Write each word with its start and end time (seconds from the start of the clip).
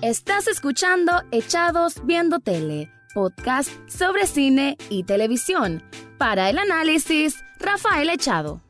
Estás 0.00 0.46
escuchando 0.46 1.10
Echados 1.32 1.94
Viendo 2.04 2.38
Tele, 2.38 2.88
podcast 3.14 3.68
sobre 3.90 4.28
cine 4.28 4.76
y 4.90 5.02
televisión. 5.02 5.82
Para 6.18 6.48
el 6.50 6.58
análisis, 6.58 7.42
Rafael 7.58 8.08
Echado. 8.08 8.60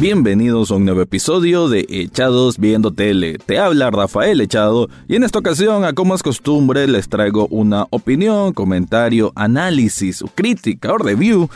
Bienvenidos 0.00 0.72
a 0.72 0.74
un 0.74 0.84
nuevo 0.84 1.02
episodio 1.02 1.68
de 1.68 1.86
Echados 1.88 2.58
Viendo 2.58 2.92
Tele. 2.92 3.38
Te 3.38 3.60
habla 3.60 3.92
Rafael 3.92 4.40
Echado 4.40 4.88
y 5.06 5.14
en 5.14 5.22
esta 5.22 5.38
ocasión, 5.38 5.84
a 5.84 5.92
como 5.92 6.16
es 6.16 6.22
costumbre, 6.24 6.88
les 6.88 7.08
traigo 7.08 7.46
una 7.52 7.86
opinión, 7.90 8.52
comentario, 8.52 9.30
análisis, 9.36 10.24
crítica 10.34 10.92
o 10.92 10.98
review 10.98 11.48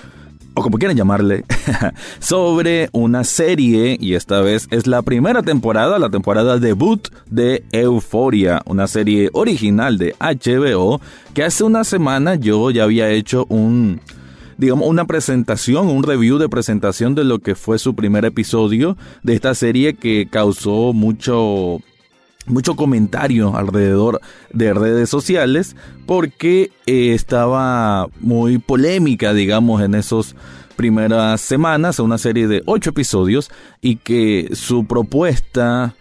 o 0.54 0.62
como 0.62 0.78
quieran 0.78 0.96
llamarle, 0.96 1.44
sobre 2.18 2.88
una 2.92 3.24
serie, 3.24 3.96
y 4.00 4.14
esta 4.14 4.40
vez 4.40 4.66
es 4.70 4.86
la 4.86 5.02
primera 5.02 5.42
temporada, 5.42 5.98
la 5.98 6.10
temporada 6.10 6.58
debut 6.58 7.08
de 7.30 7.64
Euphoria, 7.72 8.62
una 8.66 8.86
serie 8.86 9.30
original 9.32 9.98
de 9.98 10.14
HBO, 10.18 11.00
que 11.34 11.44
hace 11.44 11.64
una 11.64 11.84
semana 11.84 12.34
yo 12.34 12.70
ya 12.70 12.84
había 12.84 13.10
hecho 13.10 13.46
un, 13.48 14.00
digamos, 14.58 14.88
una 14.88 15.06
presentación, 15.06 15.88
un 15.88 16.02
review 16.02 16.38
de 16.38 16.48
presentación 16.48 17.14
de 17.14 17.24
lo 17.24 17.38
que 17.38 17.54
fue 17.54 17.78
su 17.78 17.94
primer 17.94 18.24
episodio 18.24 18.96
de 19.22 19.34
esta 19.34 19.54
serie 19.54 19.94
que 19.94 20.28
causó 20.30 20.92
mucho 20.92 21.80
mucho 22.50 22.76
comentario 22.76 23.56
alrededor 23.56 24.20
de 24.52 24.74
redes 24.74 25.08
sociales 25.08 25.76
porque 26.06 26.72
eh, 26.86 27.14
estaba 27.14 28.08
muy 28.20 28.58
polémica, 28.58 29.32
digamos, 29.32 29.82
en 29.82 29.94
esos 29.94 30.34
primeras 30.76 31.40
semanas, 31.40 31.98
una 31.98 32.18
serie 32.18 32.48
de 32.48 32.62
ocho 32.66 32.90
episodios 32.90 33.50
y 33.80 33.96
que 33.96 34.50
su 34.52 34.86
propuesta, 34.86 35.94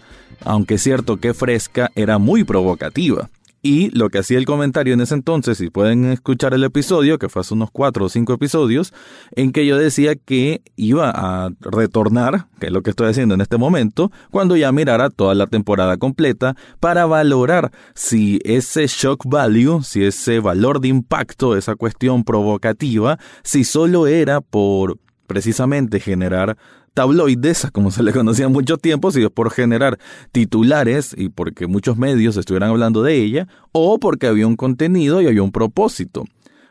aunque 0.45 0.75
es 0.75 0.83
cierto 0.83 1.17
que 1.17 1.33
fresca, 1.33 1.92
era 1.95 2.17
muy 2.17 2.44
provocativa. 2.44 3.30
Y 3.61 3.89
lo 3.89 4.09
que 4.09 4.19
hacía 4.19 4.38
el 4.38 4.45
comentario 4.45 4.93
en 4.93 5.02
ese 5.02 5.15
entonces, 5.15 5.57
si 5.57 5.69
pueden 5.69 6.05
escuchar 6.05 6.53
el 6.53 6.63
episodio, 6.63 7.19
que 7.19 7.27
fue 7.27 7.41
hace 7.41 7.53
unos 7.53 7.69
cuatro 7.71 8.05
o 8.05 8.09
cinco 8.09 8.33
episodios, 8.33 8.93
en 9.35 9.52
que 9.52 9.65
yo 9.65 9.77
decía 9.77 10.15
que 10.15 10.61
iba 10.77 11.11
a 11.13 11.49
retornar, 11.59 12.47
que 12.59 12.67
es 12.67 12.71
lo 12.71 12.83
que 12.83 12.91
estoy 12.91 13.09
haciendo 13.09 13.35
en 13.35 13.41
este 13.41 13.57
momento, 13.57 14.11
cuando 14.31 14.55
ya 14.55 14.71
mirara 14.71 15.09
toda 15.09 15.35
la 15.35 15.47
temporada 15.47 15.97
completa, 15.97 16.55
para 16.80 17.05
valorar 17.05 17.71
si 17.95 18.39
ese 18.45 18.87
shock 18.87 19.25
value, 19.25 19.83
si 19.83 20.05
ese 20.05 20.39
valor 20.39 20.80
de 20.80 20.87
impacto, 20.87 21.57
esa 21.57 21.75
cuestión 21.75 22.23
provocativa, 22.23 23.19
si 23.43 23.65
solo 23.65 24.07
era 24.07 24.39
por 24.39 24.99
precisamente 25.27 25.99
generar 25.99 26.57
tabloides, 26.94 27.68
como 27.73 27.92
se 27.92 28.04
le 28.04 28.12
conocía 28.14 28.45
en 28.45 28.52
mucho 28.52 28.78
tiempo, 28.78 29.12
si 29.12 29.28
por 29.30 29.52
generar 29.52 30.00
titulares 30.32 31.16
y 31.18 31.30
porque 31.30 31.68
muchos 31.68 31.98
medios 31.98 32.38
estuvieran 32.38 32.70
hablando 32.70 33.04
de 33.04 33.16
ella, 33.16 33.48
o 33.72 34.00
porque 34.00 34.28
había 34.28 34.48
un 34.48 34.56
contenido 34.56 35.22
y 35.22 35.28
había 35.28 35.44
un 35.44 35.52
propósito. 35.52 36.26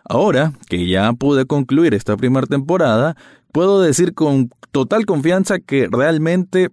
Ahora 0.05 0.53
que 0.69 0.89
ya 0.89 1.13
pude 1.13 1.45
concluir 1.45 1.95
esta 1.95 2.17
primera 2.17 2.47
temporada, 2.47 3.17
puedo 3.53 3.81
decir 3.81 4.15
con 4.15 4.51
total 4.73 5.07
confianza 5.07 5.59
que 5.59 5.89
realmente 5.91 6.71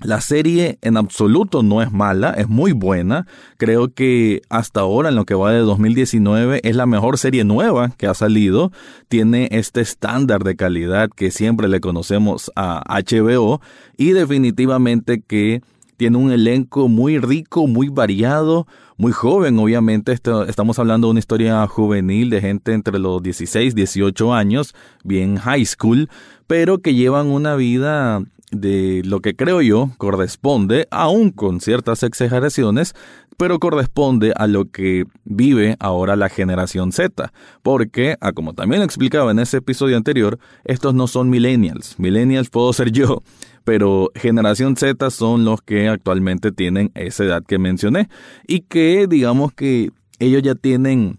la 0.00 0.20
serie 0.20 0.78
en 0.82 0.98
absoluto 0.98 1.62
no 1.62 1.80
es 1.80 1.90
mala, 1.90 2.32
es 2.32 2.48
muy 2.48 2.72
buena. 2.72 3.26
Creo 3.56 3.94
que 3.94 4.42
hasta 4.50 4.80
ahora, 4.80 5.08
en 5.08 5.14
lo 5.14 5.24
que 5.24 5.34
va 5.34 5.52
de 5.52 5.60
2019, 5.60 6.60
es 6.64 6.76
la 6.76 6.84
mejor 6.84 7.16
serie 7.16 7.44
nueva 7.44 7.90
que 7.96 8.06
ha 8.06 8.12
salido. 8.12 8.72
Tiene 9.08 9.48
este 9.52 9.80
estándar 9.80 10.44
de 10.44 10.54
calidad 10.54 11.08
que 11.08 11.30
siempre 11.30 11.68
le 11.68 11.80
conocemos 11.80 12.52
a 12.56 12.82
HBO 12.86 13.62
y 13.96 14.10
definitivamente 14.10 15.22
que 15.26 15.62
tiene 15.96 16.18
un 16.18 16.30
elenco 16.30 16.88
muy 16.88 17.18
rico, 17.18 17.66
muy 17.66 17.88
variado, 17.88 18.66
muy 18.98 19.12
joven, 19.12 19.58
obviamente. 19.58 20.12
estamos 20.12 20.78
hablando 20.78 21.06
de 21.06 21.12
una 21.12 21.20
historia 21.20 21.66
juvenil 21.66 22.28
de 22.28 22.42
gente 22.42 22.74
entre 22.74 22.98
los 22.98 23.22
16, 23.22 23.74
18 23.74 24.34
años, 24.34 24.74
bien 25.04 25.36
high 25.36 25.64
school, 25.64 26.10
pero 26.46 26.78
que 26.78 26.94
llevan 26.94 27.28
una 27.28 27.56
vida 27.56 28.22
de 28.50 29.02
lo 29.04 29.20
que 29.20 29.34
creo 29.34 29.60
yo 29.60 29.90
corresponde, 29.98 30.86
aún 30.90 31.30
con 31.30 31.60
ciertas 31.60 32.02
exageraciones, 32.02 32.94
pero 33.36 33.58
corresponde 33.58 34.32
a 34.36 34.46
lo 34.46 34.70
que 34.70 35.04
vive 35.24 35.76
ahora 35.78 36.16
la 36.16 36.28
generación 36.28 36.92
Z, 36.92 37.32
porque, 37.62 38.16
ah, 38.20 38.32
como 38.32 38.54
también 38.54 38.82
explicaba 38.82 39.30
en 39.30 39.40
ese 39.40 39.58
episodio 39.58 39.96
anterior, 39.96 40.38
estos 40.64 40.94
no 40.94 41.06
son 41.06 41.28
millennials, 41.28 41.98
millennials 41.98 42.48
puedo 42.48 42.72
ser 42.72 42.92
yo, 42.92 43.22
pero 43.64 44.10
generación 44.14 44.76
Z 44.76 45.10
son 45.10 45.44
los 45.44 45.60
que 45.60 45.88
actualmente 45.88 46.52
tienen 46.52 46.92
esa 46.94 47.24
edad 47.24 47.42
que 47.44 47.58
mencioné 47.58 48.08
y 48.46 48.60
que 48.60 49.06
digamos 49.06 49.52
que 49.52 49.90
ellos 50.18 50.42
ya 50.42 50.54
tienen 50.54 51.18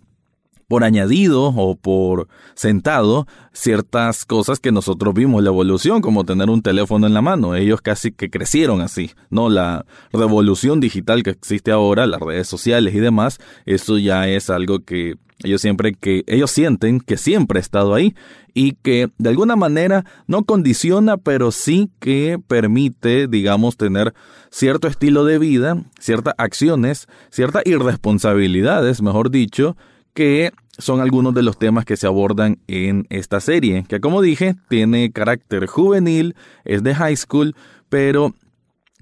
por 0.68 0.84
añadido 0.84 1.46
o 1.46 1.76
por 1.76 2.28
sentado 2.56 3.26
ciertas 3.54 4.26
cosas 4.26 4.60
que 4.60 4.72
nosotros 4.72 5.14
vimos 5.14 5.42
la 5.44 5.50
evolución, 5.50 6.02
como 6.02 6.26
tener 6.26 6.50
un 6.50 6.62
teléfono 6.62 7.08
en 7.08 7.14
la 7.14 7.22
mano. 7.22 7.56
Ellos 7.56 7.82
casi 7.82 8.12
que 8.12 8.30
crecieron 8.30 8.82
así, 8.82 9.12
¿no? 9.30 9.50
La 9.50 9.86
revolución 10.12 10.80
digital 10.80 11.24
que 11.24 11.32
existe 11.32 11.72
ahora, 11.72 12.06
las 12.06 12.22
redes 12.22 12.48
sociales 12.48 12.94
y 12.94 13.00
demás, 13.00 13.40
eso 13.66 13.98
ya 13.98 14.28
es 14.28 14.50
algo 14.50 14.80
que 14.80 15.16
ellos 15.44 15.62
siempre 15.62 15.94
que 15.94 16.24
ellos 16.26 16.50
sienten 16.50 17.00
que 17.00 17.16
siempre 17.16 17.60
ha 17.60 17.62
estado 17.62 17.94
ahí 17.94 18.16
y 18.56 18.72
que 18.74 19.10
de 19.20 19.30
alguna 19.30 19.56
manera 19.56 20.04
no 20.26 20.44
condiciona, 20.46 21.18
pero 21.18 21.52
sí 21.52 21.92
que 22.00 22.40
permite, 22.48 23.28
digamos, 23.28 23.78
tener 23.78 24.16
cierto 24.50 24.88
estilo 24.88 25.26
de 25.26 25.38
vida, 25.38 25.84
ciertas 26.00 26.34
acciones, 26.40 27.08
ciertas 27.30 27.62
irresponsabilidades, 27.68 29.04
mejor 29.04 29.30
dicho, 29.30 29.78
que 30.18 30.52
son 30.80 31.00
algunos 31.00 31.36
de 31.36 31.44
los 31.44 31.60
temas 31.60 31.86
que 31.86 31.96
se 31.96 32.08
abordan 32.08 32.58
en 32.66 33.06
esta 33.12 33.40
serie, 33.40 33.86
que 33.88 34.00
como 34.00 34.24
dije, 34.24 34.56
tiene 34.68 35.12
carácter 35.12 35.68
juvenil, 35.68 36.36
es 36.66 36.82
de 36.82 36.96
high 36.96 37.16
school, 37.16 37.56
pero 37.88 38.34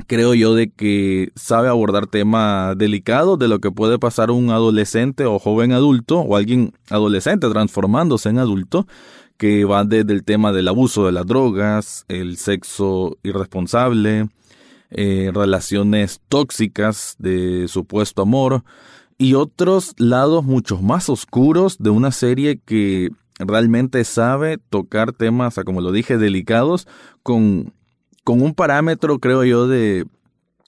creo 0.08 0.34
yo 0.34 0.56
de 0.56 0.72
que 0.72 1.30
sabe 1.38 1.70
abordar 1.70 2.08
temas 2.08 2.78
delicados 2.78 3.40
de 3.40 3.48
lo 3.48 3.60
que 3.60 3.72
puede 3.72 3.98
pasar 3.98 4.30
un 4.30 4.50
adolescente 4.50 5.24
o 5.24 5.40
joven 5.40 5.72
adulto 5.72 6.20
o 6.20 6.36
alguien 6.36 6.74
adolescente 6.90 7.48
transformándose 7.48 8.28
en 8.28 8.40
adulto 8.40 8.86
que 9.38 9.64
va 9.64 9.86
desde 9.86 10.12
el 10.12 10.26
tema 10.26 10.52
del 10.52 10.68
abuso 10.68 11.06
de 11.06 11.14
las 11.14 11.26
drogas, 11.26 12.04
el 12.10 12.36
sexo 12.36 13.20
irresponsable, 13.24 14.28
eh, 14.90 15.32
relaciones 15.34 16.20
tóxicas 16.28 17.16
de 17.20 17.70
supuesto 17.70 18.24
amor, 18.24 18.66
y 19.18 19.34
otros 19.34 19.94
lados 19.98 20.44
mucho 20.44 20.82
más 20.82 21.10
oscuros 21.10 21.78
de 21.80 21.90
una 21.90 22.12
serie 22.12 22.60
que 22.60 23.10
realmente 23.40 24.04
sabe 24.04 24.58
tocar 24.58 25.14
temas, 25.14 25.60
como 25.66 25.82
lo 25.82 25.92
dije, 25.92 26.18
delicados, 26.18 26.88
con, 27.24 27.74
con 28.24 28.42
un 28.42 28.54
parámetro, 28.54 29.20
creo 29.20 29.44
yo, 29.44 29.68
de, 29.68 30.06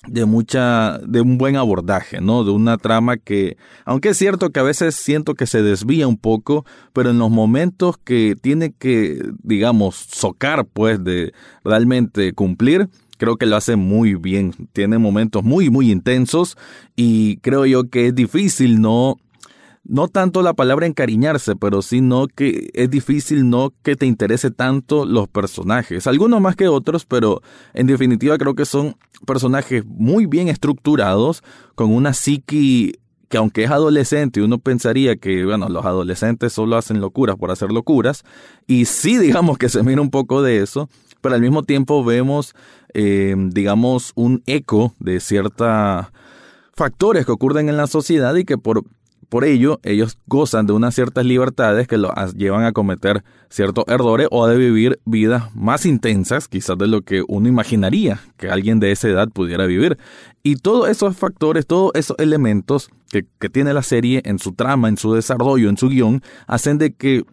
de 0.08 0.26
mucha, 0.26 0.98
de 1.00 1.22
un 1.22 1.38
buen 1.38 1.56
abordaje, 1.56 2.22
¿no? 2.22 2.44
De 2.44 2.52
una 2.52 2.78
trama 2.78 3.18
que, 3.18 3.58
aunque 3.86 4.10
es 4.10 4.18
cierto 4.18 4.50
que 4.52 4.60
a 4.60 4.64
veces 4.64 4.96
siento 4.96 5.36
que 5.36 5.46
se 5.46 5.62
desvía 5.62 6.08
un 6.08 6.18
poco, 6.18 6.66
pero 6.94 7.10
en 7.10 7.20
los 7.20 7.30
momentos 7.30 7.98
que 7.98 8.36
tiene 8.40 8.74
que, 8.74 9.22
digamos, 9.44 9.96
socar, 9.96 10.66
pues, 10.66 11.04
de 11.04 11.34
realmente 11.64 12.34
cumplir, 12.34 12.90
creo 13.18 13.38
que 13.38 13.46
lo 13.46 13.56
hace 13.56 13.76
muy 13.76 14.16
bien. 14.16 14.54
Tiene 14.74 14.98
momentos 14.98 15.44
muy, 15.44 15.70
muy 15.70 15.92
intensos 15.92 16.58
y 16.96 17.38
creo 17.38 17.66
yo 17.66 17.90
que 17.90 18.08
es 18.08 18.16
difícil 18.16 18.82
no, 18.82 19.18
no 19.84 20.08
tanto 20.08 20.42
la 20.42 20.54
palabra 20.54 20.86
encariñarse, 20.86 21.56
pero 21.56 21.82
sino 21.82 22.28
que 22.28 22.70
es 22.74 22.90
difícil 22.90 23.50
no 23.50 23.74
que 23.84 23.96
te 23.96 24.06
interese 24.06 24.52
tanto 24.52 25.06
los 25.06 25.28
personajes. 25.28 26.08
Algunos 26.08 26.42
más 26.42 26.56
que 26.56 26.68
otros, 26.68 27.06
pero 27.06 27.42
en 27.74 27.88
definitiva 27.88 28.38
creo 28.38 28.56
que 28.56 28.66
son 28.66 28.96
personajes 29.26 29.84
muy 29.86 30.26
bien 30.26 30.48
estructurados, 30.48 31.44
con 31.76 31.94
una 31.94 32.14
psiqui 32.14 32.94
que 33.30 33.38
aunque 33.38 33.64
es 33.64 33.72
adolescente, 33.72 34.42
uno 34.42 34.58
pensaría 34.58 35.18
que, 35.18 35.44
bueno, 35.44 35.68
los 35.70 35.86
adolescentes 35.86 36.54
solo 36.54 36.78
hacen 36.78 37.02
locuras 37.02 37.36
por 37.36 37.52
hacer 37.52 37.72
locuras, 37.72 38.24
y 38.68 38.86
sí 38.86 39.18
digamos 39.20 39.58
que 39.58 39.70
se 39.70 39.84
mira 39.84 40.02
un 40.02 40.10
poco 40.10 40.42
de 40.42 40.62
eso, 40.62 40.90
pero 41.22 41.36
al 41.36 41.42
mismo 41.42 41.64
tiempo 41.64 42.04
vemos, 42.04 42.56
eh, 42.94 43.36
digamos, 43.38 44.12
un 44.16 44.44
eco 44.46 44.94
de 45.00 45.20
ciertos 45.20 45.68
factores 46.74 47.26
que 47.26 47.32
ocurren 47.32 47.70
en 47.70 47.78
la 47.78 47.88
sociedad 47.88 48.36
y 48.36 48.46
que 48.46 48.58
por, 48.58 48.84
por 49.30 49.44
ello 49.44 49.80
ellos 49.84 50.18
gozan 50.28 50.68
de 50.68 50.74
unas 50.74 50.96
ciertas 50.96 51.26
libertades 51.26 51.88
que 51.88 51.98
los 51.98 52.12
llevan 52.36 52.64
a 52.64 52.72
cometer 52.72 53.24
ciertos 53.50 53.84
errores 53.88 54.28
o 54.32 54.46
a 54.46 54.54
vivir 54.54 55.00
vidas 55.06 55.54
más 55.56 55.86
intensas, 55.86 56.48
quizás 56.48 56.78
de 56.78 56.88
lo 56.88 57.02
que 57.02 57.24
uno 57.28 57.48
imaginaría 57.48 58.20
que 58.38 58.50
alguien 58.50 58.80
de 58.80 58.92
esa 58.92 59.10
edad 59.10 59.30
pudiera 59.30 59.66
vivir. 59.66 59.98
Y 60.44 60.56
todos 60.58 60.90
esos 60.90 61.18
factores, 61.18 61.66
todos 61.66 61.92
esos 61.96 62.16
elementos 62.20 62.90
que, 63.10 63.26
que 63.40 63.50
tiene 63.50 63.74
la 63.74 63.84
serie 63.84 64.22
en 64.24 64.40
su 64.40 64.54
trama, 64.54 64.88
en 64.88 64.98
su 64.98 65.14
desarrollo, 65.14 65.70
en 65.70 65.78
su 65.78 65.90
guion, 65.90 66.22
hacen 66.46 66.78
de 66.78 66.94
que 66.94 67.26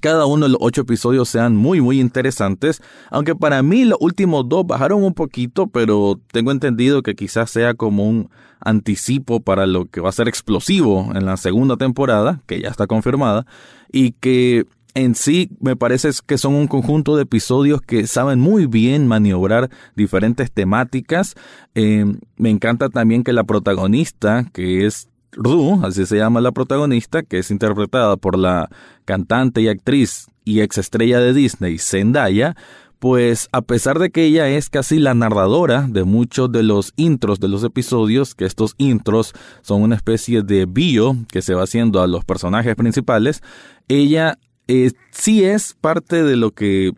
cada 0.00 0.26
uno 0.26 0.46
de 0.46 0.52
los 0.52 0.58
ocho 0.60 0.82
episodios 0.82 1.28
sean 1.28 1.56
muy 1.56 1.80
muy 1.80 2.00
interesantes, 2.00 2.82
aunque 3.10 3.34
para 3.34 3.62
mí 3.62 3.84
los 3.84 3.98
últimos 4.00 4.48
dos 4.48 4.66
bajaron 4.66 5.04
un 5.04 5.14
poquito, 5.14 5.66
pero 5.66 6.20
tengo 6.32 6.50
entendido 6.50 7.02
que 7.02 7.14
quizás 7.14 7.50
sea 7.50 7.74
como 7.74 8.08
un 8.08 8.30
anticipo 8.60 9.40
para 9.40 9.66
lo 9.66 9.86
que 9.86 10.00
va 10.00 10.08
a 10.08 10.12
ser 10.12 10.28
explosivo 10.28 11.10
en 11.14 11.26
la 11.26 11.36
segunda 11.36 11.76
temporada, 11.76 12.40
que 12.46 12.60
ya 12.60 12.68
está 12.68 12.86
confirmada, 12.86 13.46
y 13.90 14.12
que 14.12 14.66
en 14.94 15.14
sí 15.14 15.50
me 15.60 15.74
parece 15.74 16.10
que 16.26 16.38
son 16.38 16.54
un 16.54 16.66
conjunto 16.66 17.16
de 17.16 17.22
episodios 17.22 17.80
que 17.80 18.06
saben 18.06 18.40
muy 18.40 18.66
bien 18.66 19.06
maniobrar 19.06 19.70
diferentes 19.96 20.52
temáticas. 20.52 21.34
Eh, 21.74 22.04
me 22.36 22.50
encanta 22.50 22.88
también 22.88 23.24
que 23.24 23.32
la 23.32 23.44
protagonista, 23.44 24.46
que 24.52 24.86
es 24.86 25.08
Ru, 25.32 25.80
así 25.84 26.06
se 26.06 26.16
llama 26.16 26.40
la 26.40 26.52
protagonista, 26.52 27.22
que 27.22 27.38
es 27.38 27.50
interpretada 27.50 28.16
por 28.16 28.38
la 28.38 28.68
cantante 29.04 29.62
y 29.62 29.68
actriz 29.68 30.26
y 30.44 30.60
ex 30.60 30.78
estrella 30.78 31.20
de 31.20 31.32
Disney, 31.32 31.78
Zendaya, 31.78 32.54
pues 32.98 33.48
a 33.50 33.62
pesar 33.62 33.98
de 33.98 34.10
que 34.10 34.24
ella 34.24 34.48
es 34.48 34.70
casi 34.70 34.98
la 34.98 35.14
narradora 35.14 35.86
de 35.88 36.04
muchos 36.04 36.52
de 36.52 36.62
los 36.62 36.92
intros 36.96 37.40
de 37.40 37.48
los 37.48 37.64
episodios, 37.64 38.34
que 38.34 38.44
estos 38.44 38.74
intros 38.78 39.32
son 39.62 39.82
una 39.82 39.96
especie 39.96 40.42
de 40.42 40.66
bio 40.66 41.16
que 41.30 41.42
se 41.42 41.54
va 41.54 41.64
haciendo 41.64 42.00
a 42.00 42.06
los 42.06 42.24
personajes 42.24 42.76
principales, 42.76 43.42
ella 43.88 44.38
eh, 44.68 44.92
sí 45.10 45.42
es 45.42 45.74
parte 45.80 46.22
de 46.22 46.36
lo 46.36 46.52
que 46.52 46.92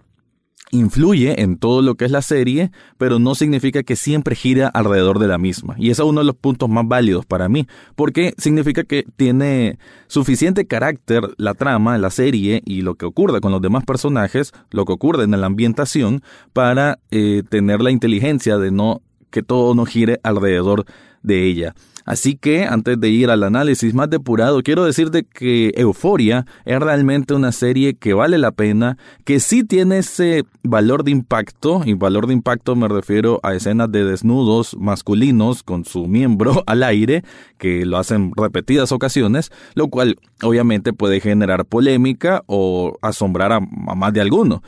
influye 0.74 1.40
en 1.40 1.56
todo 1.56 1.82
lo 1.82 1.94
que 1.94 2.04
es 2.04 2.10
la 2.10 2.22
serie, 2.22 2.70
pero 2.98 3.18
no 3.18 3.34
significa 3.34 3.82
que 3.82 3.96
siempre 3.96 4.34
gira 4.34 4.68
alrededor 4.68 5.18
de 5.18 5.28
la 5.28 5.38
misma. 5.38 5.74
Y 5.78 5.90
ese 5.90 6.02
es 6.02 6.08
uno 6.08 6.20
de 6.20 6.26
los 6.26 6.36
puntos 6.36 6.68
más 6.68 6.86
válidos 6.86 7.24
para 7.26 7.48
mí, 7.48 7.66
porque 7.94 8.34
significa 8.38 8.84
que 8.84 9.04
tiene 9.16 9.78
suficiente 10.08 10.66
carácter 10.66 11.22
la 11.36 11.54
trama, 11.54 11.96
la 11.98 12.10
serie 12.10 12.62
y 12.64 12.82
lo 12.82 12.96
que 12.96 13.06
ocurre 13.06 13.40
con 13.40 13.52
los 13.52 13.62
demás 13.62 13.84
personajes, 13.84 14.52
lo 14.70 14.84
que 14.84 14.92
ocurre 14.92 15.24
en 15.24 15.40
la 15.40 15.46
ambientación, 15.46 16.22
para 16.52 16.98
eh, 17.10 17.42
tener 17.48 17.80
la 17.80 17.90
inteligencia 17.90 18.58
de 18.58 18.70
no 18.70 19.00
que 19.30 19.42
todo 19.42 19.74
no 19.74 19.84
gire 19.84 20.20
alrededor 20.22 20.84
de 21.22 21.44
ella. 21.44 21.74
Así 22.04 22.36
que 22.36 22.64
antes 22.64 23.00
de 23.00 23.08
ir 23.08 23.30
al 23.30 23.42
análisis 23.42 23.94
más 23.94 24.10
depurado, 24.10 24.62
quiero 24.62 24.84
decirte 24.84 25.24
que 25.24 25.72
Euforia 25.76 26.46
es 26.64 26.78
realmente 26.78 27.34
una 27.34 27.50
serie 27.50 27.94
que 27.94 28.12
vale 28.12 28.36
la 28.38 28.52
pena, 28.52 28.98
que 29.24 29.40
sí 29.40 29.64
tiene 29.64 29.98
ese 29.98 30.44
valor 30.62 31.04
de 31.04 31.12
impacto, 31.12 31.82
y 31.84 31.94
valor 31.94 32.26
de 32.26 32.34
impacto 32.34 32.76
me 32.76 32.88
refiero 32.88 33.40
a 33.42 33.54
escenas 33.54 33.90
de 33.90 34.04
desnudos 34.04 34.76
masculinos 34.78 35.62
con 35.62 35.84
su 35.84 36.06
miembro 36.06 36.62
al 36.66 36.82
aire, 36.82 37.24
que 37.58 37.86
lo 37.86 37.96
hacen 37.96 38.32
repetidas 38.36 38.92
ocasiones, 38.92 39.50
lo 39.74 39.88
cual 39.88 40.16
obviamente 40.42 40.92
puede 40.92 41.20
generar 41.20 41.64
polémica 41.64 42.42
o 42.46 42.98
asombrar 43.00 43.52
a, 43.52 43.60
más 43.60 44.12
de 44.12 44.20
alguno. 44.20 44.62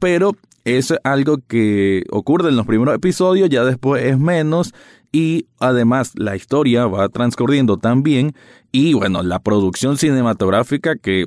Pero 0.00 0.32
es 0.64 0.94
algo 1.04 1.38
que 1.46 2.04
ocurre 2.10 2.48
en 2.50 2.56
los 2.56 2.66
primeros 2.66 2.94
episodios, 2.94 3.48
ya 3.48 3.64
después 3.64 4.04
es 4.04 4.18
menos 4.18 4.72
y 5.12 5.46
además 5.58 6.12
la 6.14 6.36
historia 6.36 6.86
va 6.86 7.08
transcurriendo 7.08 7.76
también 7.76 8.34
y 8.70 8.94
bueno, 8.94 9.22
la 9.22 9.40
producción 9.40 9.98
cinematográfica 9.98 10.96
que 10.96 11.26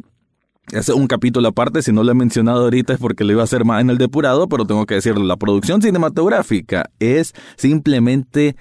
es 0.71 0.89
un 0.89 1.07
capítulo 1.07 1.49
aparte, 1.49 1.83
si 1.83 1.91
no 1.91 2.03
lo 2.03 2.11
he 2.11 2.15
mencionado 2.15 2.63
ahorita 2.63 2.93
es 2.93 2.99
porque 2.99 3.23
lo 3.23 3.33
iba 3.33 3.41
a 3.41 3.43
hacer 3.43 3.65
más 3.65 3.81
en 3.81 3.91
el 3.91 3.99
depurado, 3.99 4.49
pero 4.49 4.65
tengo 4.65 4.85
que 4.87 4.95
decirlo, 4.95 5.23
la 5.23 5.37
producción 5.37 5.81
cinematográfica 5.81 6.89
es 6.99 7.33
simplemente 7.55 8.55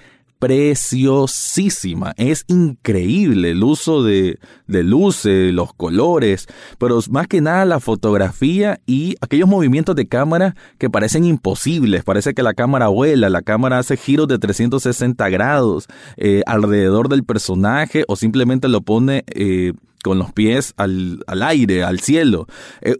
preciosísima. 0.44 2.12
Es 2.18 2.44
increíble 2.48 3.52
el 3.52 3.64
uso 3.64 4.02
de, 4.02 4.38
de 4.66 4.82
luces, 4.82 5.54
los 5.54 5.72
colores, 5.72 6.48
pero 6.76 7.00
más 7.08 7.28
que 7.28 7.40
nada 7.40 7.64
la 7.64 7.80
fotografía 7.80 8.78
y 8.84 9.16
aquellos 9.22 9.48
movimientos 9.48 9.96
de 9.96 10.06
cámara 10.06 10.54
que 10.76 10.90
parecen 10.90 11.24
imposibles. 11.24 12.04
Parece 12.04 12.34
que 12.34 12.42
la 12.42 12.52
cámara 12.52 12.88
vuela, 12.88 13.30
la 13.30 13.40
cámara 13.40 13.78
hace 13.78 13.96
giros 13.96 14.28
de 14.28 14.38
360 14.38 15.30
grados 15.30 15.86
eh, 16.18 16.42
alrededor 16.44 17.08
del 17.08 17.24
personaje 17.24 18.04
o 18.06 18.14
simplemente 18.14 18.68
lo 18.68 18.82
pone... 18.82 19.24
Eh, 19.28 19.72
con 20.04 20.18
los 20.18 20.32
pies 20.32 20.74
al, 20.76 21.24
al 21.26 21.42
aire, 21.42 21.82
al 21.82 21.98
cielo. 21.98 22.46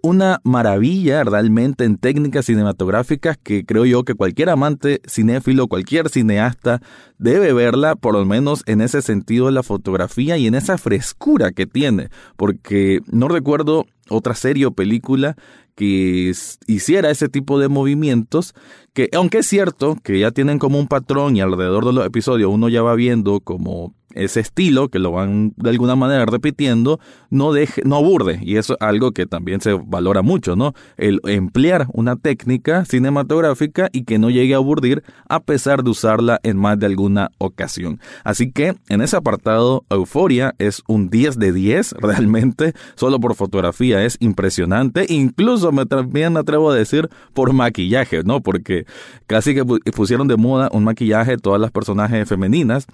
una 0.01 0.41
maravilla 0.43 1.23
realmente 1.23 1.85
en 1.85 1.99
técnicas 1.99 2.47
cinematográficas 2.47 3.37
que 3.37 3.67
creo 3.67 3.85
yo 3.85 4.05
que 4.05 4.15
cualquier 4.15 4.49
amante 4.49 5.03
cinéfilo, 5.07 5.69
cualquier 5.69 6.09
cineasta 6.09 6.81
debe 7.19 7.53
verla, 7.53 7.95
por 7.95 8.15
lo 8.15 8.25
menos 8.25 8.63
en 8.65 8.81
ese 8.81 9.03
sentido 9.03 9.47
de 9.47 9.53
la 9.53 9.63
fotografía 9.63 10.39
y 10.39 10.47
en 10.47 10.55
esa 10.55 10.79
frescura 10.79 11.53
que 11.53 11.67
tiene, 11.67 12.09
porque 12.37 13.01
no 13.13 13.29
recuerdo 13.29 13.85
otra 14.09 14.35
serie 14.35 14.65
o 14.65 14.73
película 14.73 15.37
que 15.75 16.33
hiciera 16.67 17.11
ese 17.11 17.29
tipo 17.29 17.59
de 17.59 17.69
movimientos, 17.69 18.55
que 18.95 19.11
aunque 19.13 19.39
es 19.39 19.47
cierto 19.47 19.99
que 20.03 20.21
ya 20.21 20.31
tienen 20.31 20.59
como 20.59 20.79
un 20.79 20.89
patrón 20.89 21.37
y 21.37 21.43
alrededor 21.43 21.85
de 21.85 21.93
los 21.93 22.07
episodios 22.07 22.51
uno 22.51 22.69
ya 22.71 22.81
va 22.81 22.95
viendo 22.95 23.41
como 23.41 23.93
ese 24.15 24.41
estilo, 24.41 24.89
que 24.89 24.99
lo 24.99 25.13
van 25.13 25.53
de 25.57 25.71
alguna 25.71 25.97
manera 25.97 26.25
repitiendo, 26.25 27.01
no, 27.31 27.53
deje, 27.53 27.83
no 27.85 27.97
aburde. 27.97 28.39
Y 28.43 28.57
eso 28.57 28.75
es 28.75 28.81
algo 28.81 29.13
que 29.13 29.27
también 29.27 29.61
se 29.61 29.75
valora 29.75 30.23
mucho, 30.23 30.57
¿no? 30.57 30.73
El 30.97 31.21
emplear 31.25 31.87
una 31.93 32.17
técnica 32.17 32.85
cinematográfica 32.85 33.89
y 33.93 34.05
que 34.05 34.19
no 34.19 34.31
llegue 34.31 34.55
a 34.55 34.59
aburrir 34.59 35.03
a 35.29 35.41
pesar 35.41 35.83
de 35.83 35.91
usarla 35.91 36.41
en 36.43 36.57
más 36.57 36.79
de 36.79 36.87
alguna 36.87 37.31
ocasión. 37.39 38.01
Así 38.23 38.51
que 38.51 38.75
en 38.89 39.01
ese 39.03 39.17
apartado, 39.17 39.85
Euforia 39.91 40.55
es 40.59 40.83
un 40.87 41.11
10 41.11 41.39
de 41.39 41.53
10, 41.53 41.93
realmente, 41.99 42.73
solo 42.95 43.21
por 43.21 43.35
fotografía 43.35 44.05
es 44.05 44.17
impresionante. 44.21 45.07
Incluso 45.09 45.73
me 45.73 45.87
también 45.87 46.37
atrevo 46.37 46.71
a 46.71 46.75
decir 46.75 47.09
por 47.33 47.53
maquillaje, 47.53 48.23
¿no? 48.23 48.41
Porque 48.41 48.87
casi 49.27 49.55
que 49.55 49.65
pusieron 49.65 50.29
de 50.29 50.37
moda 50.37 50.69
un 50.73 50.85
maquillaje 50.85 51.37
todas 51.37 51.61
las 51.61 51.71
personajes 51.71 52.29
femeninas 52.29 52.87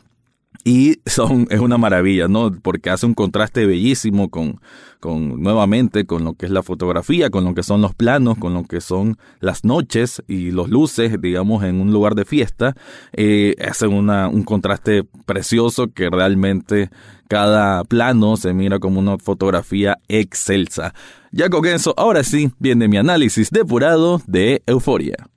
y 0.65 1.01
son, 1.07 1.47
es 1.51 1.61
una 1.61 1.79
maravilla, 1.79 2.29
¿no? 2.29 2.51
Porque 2.62 2.91
hace 2.91 3.07
un 3.07 3.15
contraste 3.15 3.67
bellísimo 3.67 4.31
con, 4.31 4.61
con, 5.01 5.43
nuevamente, 5.43 6.07
con 6.07 6.25
lo 6.25 6.35
que 6.35 6.47
es 6.47 6.53
la 6.53 6.62
fotografía, 6.62 7.31
con 7.31 7.45
lo 7.45 7.55
que 7.55 7.62
son 7.62 7.81
los 7.81 7.95
planos, 7.95 8.39
con 8.39 8.55
lo 8.55 8.65
que 8.65 8.81
son 8.81 9.17
las 9.41 9.65
noches 9.65 10.23
y 10.29 10.51
los 10.51 10.69
luces, 10.69 11.21
digamos, 11.21 11.65
en 11.65 11.81
un 11.81 11.93
lugar 11.93 12.15
de 12.15 12.25
fiesta. 12.25 12.75
Eh, 13.12 13.55
hacen 13.67 13.93
una, 13.93 14.29
un 14.29 14.43
contraste 14.43 15.05
precioso 15.27 15.93
que 15.93 16.11
realmente 16.11 16.91
cada 17.29 17.85
plano 17.85 18.37
se 18.37 18.53
mira 18.53 18.79
como 18.79 19.01
una 19.01 19.19
fotografía 19.19 19.99
excelsa. 20.09 20.95
Ya 21.33 21.49
con 21.49 21.65
eso, 21.67 21.95
ahora 21.97 22.25
sí, 22.25 22.51
viene 22.59 22.89
mi 22.89 22.97
análisis 22.97 23.51
depurado 23.51 24.21
de 24.27 24.62
Euforia. 24.67 25.29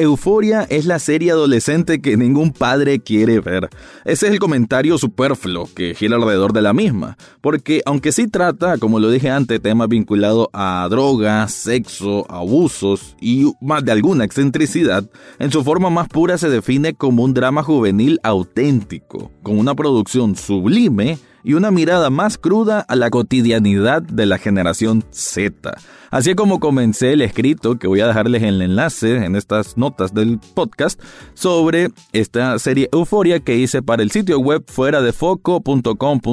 Euforia 0.00 0.66
es 0.70 0.86
la 0.86 0.98
serie 0.98 1.30
adolescente 1.30 2.00
que 2.00 2.16
ningún 2.16 2.52
padre 2.52 3.00
quiere 3.00 3.38
ver. 3.40 3.68
Ese 4.06 4.26
es 4.28 4.32
el 4.32 4.38
comentario 4.38 4.96
superfluo 4.96 5.68
que 5.74 5.94
gira 5.94 6.16
alrededor 6.16 6.54
de 6.54 6.62
la 6.62 6.72
misma, 6.72 7.18
porque 7.42 7.82
aunque 7.84 8.10
sí 8.10 8.26
trata, 8.26 8.78
como 8.78 8.98
lo 8.98 9.10
dije 9.10 9.28
antes, 9.28 9.60
temas 9.60 9.88
vinculados 9.88 10.48
a 10.54 10.86
drogas, 10.88 11.52
sexo, 11.52 12.24
abusos 12.30 13.14
y 13.20 13.52
más 13.60 13.84
de 13.84 13.92
alguna 13.92 14.24
excentricidad, 14.24 15.04
en 15.38 15.52
su 15.52 15.62
forma 15.62 15.90
más 15.90 16.08
pura 16.08 16.38
se 16.38 16.48
define 16.48 16.94
como 16.94 17.22
un 17.22 17.34
drama 17.34 17.62
juvenil 17.62 18.20
auténtico, 18.22 19.30
con 19.42 19.58
una 19.58 19.74
producción 19.74 20.34
sublime 20.34 21.18
y 21.44 21.52
una 21.54 21.70
mirada 21.70 22.08
más 22.08 22.38
cruda 22.38 22.80
a 22.80 22.96
la 22.96 23.10
cotidianidad 23.10 24.00
de 24.00 24.24
la 24.24 24.38
generación 24.38 25.04
Z. 25.10 25.74
Así 26.10 26.34
como 26.34 26.58
comencé 26.58 27.12
el 27.12 27.22
escrito, 27.22 27.78
que 27.78 27.86
voy 27.86 28.00
a 28.00 28.08
dejarles 28.08 28.42
el 28.42 28.60
enlace 28.60 29.24
en 29.24 29.36
estas 29.36 29.76
notas 29.76 30.12
del 30.12 30.40
podcast, 30.54 31.00
sobre 31.34 31.90
esta 32.12 32.58
serie 32.58 32.88
Euforia 32.92 33.38
que 33.40 33.56
hice 33.56 33.80
para 33.80 34.02
el 34.02 34.10
sitio 34.10 34.40
web 34.40 34.64
fuera 34.66 35.02
de 35.02 35.12
foco.com.mx, 35.12 36.28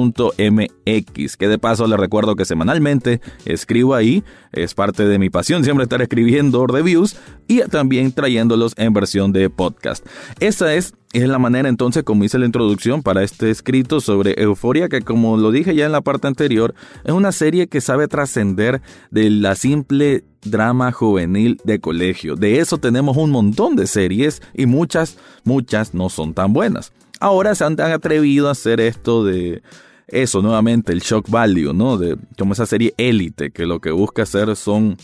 que 1.36 1.48
de 1.48 1.58
paso 1.58 1.86
les 1.86 2.00
recuerdo 2.00 2.34
que 2.34 2.44
semanalmente 2.44 3.20
escribo 3.44 3.94
ahí, 3.94 4.24
es 4.52 4.74
parte 4.74 5.04
de 5.06 5.18
mi 5.18 5.30
pasión 5.30 5.62
siempre 5.62 5.84
estar 5.84 6.02
escribiendo 6.02 6.66
reviews 6.66 7.16
y 7.46 7.60
también 7.60 8.10
trayéndolos 8.12 8.74
en 8.76 8.92
versión 8.92 9.32
de 9.32 9.48
podcast. 9.48 10.04
Esa 10.40 10.74
es 10.74 10.94
es 11.12 11.26
la 11.26 11.38
manera 11.38 11.68
entonces 11.68 12.02
como 12.02 12.24
hice 12.24 12.38
la 12.38 12.46
introducción 12.46 13.02
para 13.02 13.22
este 13.22 13.50
escrito 13.50 14.00
sobre 14.00 14.34
Euforia, 14.42 14.88
que 14.88 15.00
como 15.00 15.36
lo 15.38 15.50
dije 15.50 15.74
ya 15.74 15.86
en 15.86 15.92
la 15.92 16.02
parte 16.02 16.26
anterior, 16.26 16.74
es 17.04 17.12
una 17.12 17.32
serie 17.32 17.66
que 17.68 17.80
sabe 17.80 18.08
trascender 18.08 18.82
de 19.10 19.30
la 19.30 19.54
simple 19.68 20.24
drama 20.42 20.92
juvenil 20.92 21.60
de 21.62 21.78
colegio. 21.78 22.36
De 22.36 22.58
eso 22.58 22.78
tenemos 22.78 23.18
un 23.18 23.30
montón 23.30 23.76
de 23.76 23.86
series 23.86 24.40
y 24.54 24.64
muchas, 24.64 25.18
muchas 25.44 25.92
no 25.92 26.08
son 26.08 26.32
tan 26.32 26.54
buenas. 26.54 26.92
Ahora 27.20 27.54
se 27.54 27.64
han, 27.64 27.78
atrevido 27.78 28.48
a 28.48 28.52
hacer 28.52 28.80
esto 28.80 29.24
de 29.24 29.62
eso 30.06 30.40
nuevamente, 30.40 30.92
el 30.94 31.00
shock 31.00 31.28
value, 31.28 31.74
¿no? 31.74 31.98
De 31.98 32.16
como 32.38 32.54
esa 32.54 32.64
serie 32.64 32.94
élite, 32.96 33.50
que 33.50 33.66
lo 33.66 33.80
que 33.80 33.90
busca 33.90 34.22
hacer 34.22 34.56
son 34.56 34.96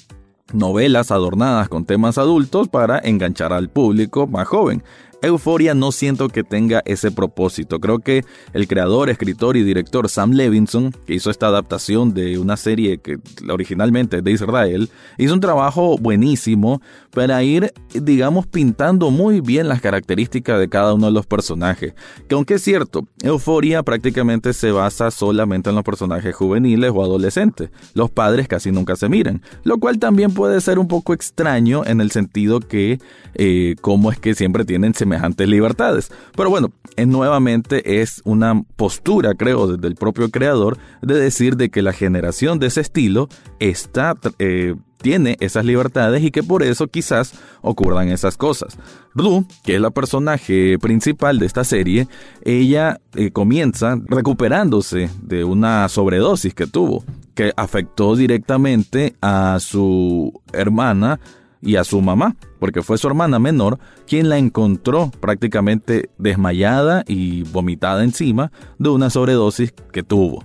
novelas 0.54 1.10
adornadas 1.10 1.68
con 1.68 1.84
temas 1.84 2.16
adultos 2.16 2.68
para 2.68 2.98
enganchar 2.98 3.52
al 3.52 3.68
público 3.68 4.26
más 4.26 4.48
joven. 4.48 4.82
Euforia 5.26 5.74
no 5.74 5.92
siento 5.92 6.28
que 6.28 6.44
tenga 6.44 6.82
ese 6.84 7.10
propósito. 7.10 7.80
Creo 7.80 7.98
que 7.98 8.24
el 8.52 8.68
creador, 8.68 9.10
escritor 9.10 9.56
y 9.56 9.62
director 9.62 10.08
Sam 10.08 10.32
Levinson, 10.32 10.92
que 11.06 11.14
hizo 11.14 11.30
esta 11.30 11.46
adaptación 11.46 12.14
de 12.14 12.38
una 12.38 12.56
serie 12.56 12.98
que 12.98 13.18
originalmente 13.48 14.18
es 14.18 14.24
de 14.24 14.32
Israel, 14.32 14.90
hizo 15.18 15.34
un 15.34 15.40
trabajo 15.40 15.96
buenísimo 15.98 16.80
para 17.10 17.42
ir, 17.42 17.72
digamos, 17.92 18.46
pintando 18.46 19.10
muy 19.10 19.40
bien 19.40 19.68
las 19.68 19.80
características 19.80 20.58
de 20.58 20.68
cada 20.68 20.94
uno 20.94 21.06
de 21.06 21.12
los 21.12 21.26
personajes. 21.26 21.94
Que 22.28 22.34
aunque 22.34 22.54
es 22.54 22.62
cierto, 22.62 23.06
Euforia 23.22 23.82
prácticamente 23.82 24.52
se 24.52 24.72
basa 24.72 25.10
solamente 25.10 25.70
en 25.70 25.76
los 25.76 25.84
personajes 25.84 26.34
juveniles 26.34 26.90
o 26.94 27.02
adolescentes. 27.02 27.70
Los 27.94 28.10
padres 28.10 28.48
casi 28.48 28.72
nunca 28.72 28.96
se 28.96 29.08
miran, 29.08 29.42
lo 29.62 29.78
cual 29.78 29.98
también 29.98 30.32
puede 30.32 30.60
ser 30.60 30.78
un 30.78 30.88
poco 30.88 31.14
extraño 31.14 31.84
en 31.86 32.00
el 32.00 32.10
sentido 32.10 32.60
que 32.60 32.98
eh, 33.34 33.76
cómo 33.80 34.10
es 34.10 34.18
que 34.18 34.34
siempre 34.34 34.64
tienen 34.64 34.94
semejanza 35.14 35.44
libertades. 35.44 36.10
Pero 36.36 36.50
bueno, 36.50 36.70
nuevamente 36.96 38.00
es 38.00 38.20
una 38.24 38.62
postura, 38.76 39.34
creo, 39.34 39.66
desde 39.66 39.88
el 39.88 39.94
propio 39.94 40.30
creador 40.30 40.78
de 41.02 41.14
decir 41.14 41.56
de 41.56 41.70
que 41.70 41.82
la 41.82 41.92
generación 41.92 42.58
de 42.58 42.68
ese 42.68 42.80
estilo 42.80 43.28
está... 43.58 44.16
Eh, 44.38 44.74
tiene 45.04 45.36
esas 45.40 45.66
libertades 45.66 46.22
y 46.22 46.30
que 46.30 46.42
por 46.42 46.62
eso 46.62 46.86
quizás 46.86 47.34
ocurran 47.60 48.08
esas 48.08 48.38
cosas. 48.38 48.78
Ru, 49.14 49.46
que 49.62 49.74
es 49.74 49.80
la 49.82 49.90
personaje 49.90 50.78
principal 50.78 51.38
de 51.38 51.44
esta 51.44 51.62
serie, 51.62 52.08
ella 52.42 52.98
eh, 53.14 53.30
comienza 53.30 53.98
recuperándose 54.06 55.10
de 55.20 55.44
una 55.44 55.90
sobredosis 55.90 56.54
que 56.54 56.66
tuvo, 56.66 57.04
que 57.34 57.52
afectó 57.54 58.16
directamente 58.16 59.14
a 59.20 59.58
su 59.60 60.40
hermana 60.54 61.20
y 61.64 61.76
a 61.76 61.84
su 61.84 62.00
mamá, 62.00 62.36
porque 62.58 62.82
fue 62.82 62.98
su 62.98 63.06
hermana 63.08 63.38
menor 63.38 63.78
quien 64.06 64.28
la 64.28 64.38
encontró 64.38 65.10
prácticamente 65.20 66.10
desmayada 66.18 67.04
y 67.06 67.42
vomitada 67.44 68.04
encima 68.04 68.52
de 68.78 68.90
una 68.90 69.10
sobredosis 69.10 69.72
que 69.92 70.02
tuvo. 70.02 70.44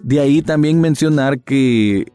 De 0.00 0.20
ahí 0.20 0.42
también 0.42 0.80
mencionar 0.80 1.40
que 1.40 2.12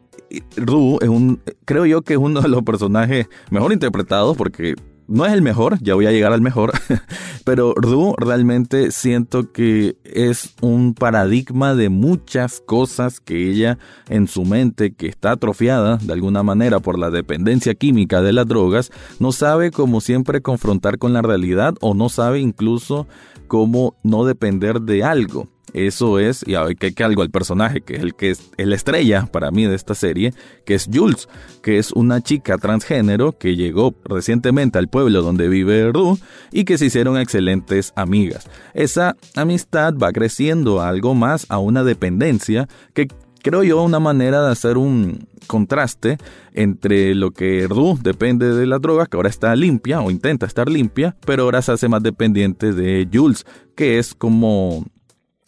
Ru 0.56 1.00
es 1.02 1.10
un, 1.10 1.42
creo 1.66 1.86
yo 1.86 2.02
que 2.02 2.14
es 2.14 2.20
uno 2.20 2.42
de 2.42 2.50
los 2.50 2.64
personajes 2.64 3.28
mejor 3.50 3.74
interpretados 3.74 4.38
porque 4.38 4.76
no 5.12 5.26
es 5.26 5.34
el 5.34 5.42
mejor, 5.42 5.78
ya 5.82 5.96
voy 5.96 6.06
a 6.06 6.12
llegar 6.12 6.32
al 6.34 6.42
mejor, 6.42 6.72
pero 7.46 7.74
Ru 7.76 8.16
realmente 8.18 8.92
siento 8.92 9.52
que 9.52 9.98
es 10.04 10.54
un 10.62 10.94
paradigma 10.94 11.76
de 11.76 11.90
muchas 11.90 12.62
cosas 12.66 13.20
que 13.20 13.50
ella 13.50 13.78
en 14.10 14.28
su 14.28 14.46
mente, 14.46 14.94
que 14.94 15.08
está 15.08 15.32
atrofiada 15.32 15.98
de 15.98 16.14
alguna 16.14 16.44
manera 16.44 16.80
por 16.80 16.98
la 16.98 17.10
dependencia 17.12 17.76
química 17.76 18.22
de 18.22 18.34
las 18.34 18.48
drogas, 18.48 18.92
no 19.20 19.32
sabe 19.32 19.72
como 19.72 20.02
siempre 20.02 20.42
confrontar 20.42 20.98
con 20.98 21.14
la 21.14 21.22
realidad 21.22 21.76
o 21.82 21.94
no 21.94 22.10
sabe 22.10 22.40
incluso 22.40 23.08
cómo 23.48 23.96
no 24.04 24.24
depender 24.26 24.82
de 24.82 25.04
algo. 25.04 25.50
Eso 25.74 26.20
es, 26.20 26.44
y 26.46 26.56
hay 26.56 26.76
que, 26.76 26.94
que 26.94 27.04
algo 27.04 27.22
al 27.22 27.30
personaje, 27.30 27.82
que 27.82 27.96
es 27.96 28.02
el 28.02 28.16
que 28.16 28.32
es 28.32 28.52
la 28.58 28.76
estrella 28.76 29.28
para 29.32 29.52
mí 29.52 29.66
de 29.66 29.76
esta 29.76 29.96
serie, 29.96 30.34
que 30.66 30.76
es 30.76 30.90
Jules, 30.92 31.30
que 31.62 31.78
es 31.78 31.92
una 31.94 32.22
chica 32.22 32.58
transgénero 32.58 33.38
que 33.38 33.56
llegó 33.56 33.94
recientemente 34.04 34.80
al 34.80 34.90
pueblo 34.90 35.22
donde 35.22 35.48
vive 35.48 35.92
Ru 35.92 36.20
y 36.52 36.66
que 36.66 36.78
se 36.78 36.86
hicieron 36.86 37.18
excelentes 37.18 37.94
amigas. 37.96 38.50
Esa 38.74 39.16
amistad 39.36 39.94
va 39.96 40.12
creciendo 40.12 40.82
algo 40.82 41.16
más, 41.16 41.46
a 41.50 41.60
una 41.60 41.84
dependencia 41.84 42.68
que 42.94 43.08
creo 43.42 43.64
yo 43.64 43.82
una 43.82 44.00
manera 44.00 44.44
de 44.46 44.52
hacer 44.52 44.78
un 44.78 45.28
contraste 45.48 46.18
entre 46.54 47.16
lo 47.16 47.32
que 47.32 47.68
Ru 47.68 47.98
depende 48.02 48.54
de 48.54 48.66
las 48.68 48.82
drogas, 48.82 49.10
que 49.10 49.18
ahora 49.18 49.30
está 49.30 49.56
limpia 49.56 50.02
o 50.02 50.12
intenta 50.12 50.46
estar 50.46 50.70
limpia, 50.70 51.16
pero 51.26 51.44
ahora 51.44 51.62
se 51.62 51.72
hace 51.72 51.88
más 51.88 52.04
dependiente 52.04 52.74
de 52.74 53.08
Jules, 53.12 53.46
que 53.76 54.00
es 54.00 54.14
como 54.14 54.86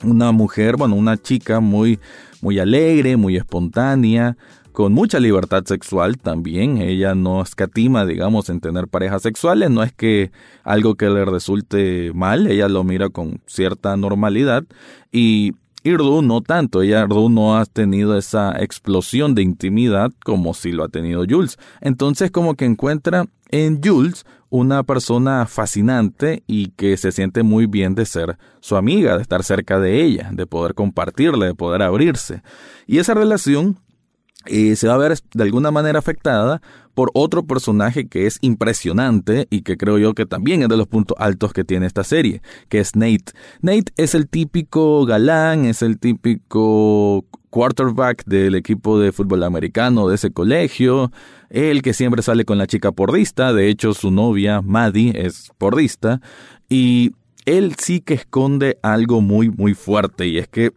una 0.03 0.31
mujer, 0.31 0.77
bueno, 0.77 0.95
una 0.95 1.17
chica 1.17 1.60
muy, 1.60 2.00
muy 2.41 2.60
alegre, 2.60 3.17
muy 3.17 3.38
espontánea, 3.38 4.38
con 4.74 4.91
mucha 4.91 5.19
libertad 5.19 5.63
sexual 5.65 6.17
también. 6.17 6.77
Ella 6.77 7.15
no 7.15 7.41
escatima, 7.41 8.05
digamos, 8.05 8.50
en 8.50 8.60
tener 8.60 8.88
parejas 8.88 9.22
sexuales. 9.22 9.69
No 9.69 9.83
es 9.83 9.93
que 9.93 10.31
algo 10.63 10.95
que 10.95 11.10
le 11.10 11.24
resulte 11.25 12.12
mal, 12.13 12.48
ella 12.48 12.67
lo 12.67 12.83
mira 12.83 13.10
con 13.10 13.39
cierta 13.45 13.95
normalidad. 13.95 14.63
Y, 15.12 15.53
y 15.83 15.91
no 15.91 16.41
tanto. 16.41 16.81
Ella, 16.81 17.05
Rdu 17.05 17.29
no 17.29 17.57
ha 17.57 17.65
tenido 17.65 18.17
esa 18.17 18.51
explosión 18.60 19.36
de 19.36 19.43
intimidad 19.43 20.12
como 20.25 20.53
si 20.53 20.72
lo 20.72 20.83
ha 20.83 20.89
tenido 20.89 21.24
Jules. 21.29 21.57
Entonces, 21.79 22.31
como 22.31 22.55
que 22.55 22.65
encuentra 22.65 23.27
en 23.51 23.79
Jules 23.83 24.25
una 24.53 24.83
persona 24.83 25.48
fascinante 25.48 26.43
y 26.45 26.67
que 26.67 26.95
se 26.95 27.12
siente 27.12 27.41
muy 27.41 27.65
bien 27.65 27.95
de 27.95 28.05
ser 28.05 28.38
su 28.60 28.75
amiga, 28.75 29.15
de 29.15 29.24
estar 29.24 29.43
cerca 29.43 29.79
de 29.79 30.03
ella, 30.03 30.29
de 30.31 30.45
poder 30.45 30.75
compartirle, 30.75 31.48
de 31.48 31.55
poder 31.55 31.81
abrirse. 31.81 32.43
Y 32.86 33.00
esa 33.00 33.15
relación 33.15 33.79
eh, 34.45 34.75
se 34.75 34.88
va 34.88 34.93
a 34.93 35.00
ver 35.00 35.17
de 35.33 35.43
alguna 35.43 35.72
manera 35.72 35.98
afectada 35.98 36.62
por 36.93 37.10
otro 37.15 37.48
personaje 37.48 38.07
que 38.07 38.27
es 38.27 38.38
impresionante 38.41 39.48
y 39.50 39.63
que 39.63 39.75
creo 39.75 39.98
yo 39.98 40.13
que 40.13 40.27
también 40.27 40.62
es 40.62 40.69
de 40.69 40.77
los 40.77 40.86
puntos 40.86 41.17
altos 41.19 41.51
que 41.51 41.63
tiene 41.63 41.88
esta 41.88 42.03
serie, 42.03 42.43
que 42.69 42.77
es 42.77 42.95
Nate. 42.95 43.33
Nate 43.63 43.91
es 43.98 44.13
el 44.13 44.29
típico 44.29 45.03
galán, 45.07 45.65
es 45.65 45.81
el 45.81 45.98
típico 45.98 47.25
quarterback 47.53 48.25
del 48.25 48.55
equipo 48.55 49.00
de 49.00 49.12
fútbol 49.12 49.43
americano 49.43 50.07
de 50.07 50.15
ese 50.15 50.31
colegio, 50.31 51.12
el 51.51 51.83
que 51.83 51.93
siempre 51.93 52.24
sale 52.24 52.45
con 52.45 52.57
la 52.57 52.65
chica 52.65 52.91
pordista, 52.91 53.53
de 53.53 53.69
hecho 53.69 53.93
su 53.93 54.10
novia 54.10 54.63
Maddie 54.63 55.13
es 55.15 55.51
pordista, 55.60 56.19
y 56.67 57.12
él 57.45 57.75
sí 57.77 58.01
que 58.01 58.15
esconde 58.15 58.79
algo 58.81 59.22
muy 59.22 59.51
muy 59.51 59.75
fuerte 59.75 60.25
y 60.25 60.39
es 60.39 60.48
que 60.48 60.72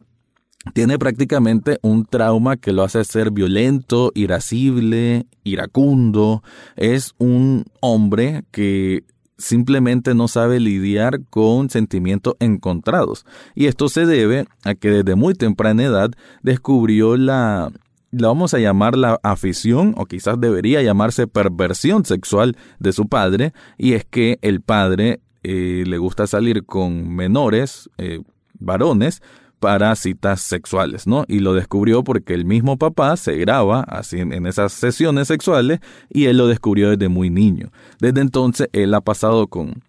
tiene 0.74 0.98
prácticamente 0.98 1.78
un 1.80 2.04
trauma 2.04 2.58
que 2.58 2.72
lo 2.72 2.82
hace 2.82 3.04
ser 3.04 3.30
violento, 3.30 4.12
irascible, 4.14 5.24
iracundo. 5.44 6.42
Es 6.74 7.14
un 7.18 7.64
hombre 7.80 8.42
que 8.50 9.04
simplemente 9.38 10.14
no 10.14 10.28
sabe 10.28 10.60
lidiar 10.60 11.20
con 11.30 11.70
sentimientos 11.70 12.34
encontrados. 12.40 13.26
Y 13.54 13.66
esto 13.66 13.88
se 13.88 14.06
debe 14.06 14.46
a 14.64 14.74
que 14.74 14.90
desde 14.90 15.14
muy 15.14 15.34
temprana 15.34 15.84
edad 15.84 16.10
descubrió 16.42 17.16
la, 17.16 17.70
la 18.10 18.28
vamos 18.28 18.54
a 18.54 18.58
llamar 18.58 18.96
la 18.96 19.20
afición 19.22 19.94
o 19.96 20.06
quizás 20.06 20.40
debería 20.40 20.82
llamarse 20.82 21.26
perversión 21.26 22.04
sexual 22.04 22.56
de 22.78 22.92
su 22.92 23.08
padre 23.08 23.52
y 23.76 23.92
es 23.92 24.04
que 24.04 24.38
el 24.42 24.60
padre 24.60 25.20
eh, 25.42 25.84
le 25.86 25.98
gusta 25.98 26.26
salir 26.26 26.64
con 26.64 27.14
menores, 27.14 27.90
eh, 27.98 28.20
varones, 28.58 29.22
para 29.60 29.94
citas 29.96 30.40
sexuales, 30.42 31.06
¿no? 31.06 31.24
Y 31.28 31.40
lo 31.40 31.54
descubrió 31.54 32.04
porque 32.04 32.34
el 32.34 32.44
mismo 32.44 32.76
papá 32.76 33.16
se 33.16 33.36
graba 33.36 33.80
así 33.80 34.20
en 34.20 34.46
esas 34.46 34.72
sesiones 34.72 35.28
sexuales 35.28 35.80
y 36.10 36.26
él 36.26 36.36
lo 36.36 36.46
descubrió 36.46 36.90
desde 36.90 37.08
muy 37.08 37.30
niño. 37.30 37.70
Desde 38.00 38.20
entonces 38.20 38.68
él 38.72 38.92
ha 38.94 39.00
pasado 39.00 39.46
con 39.46 39.82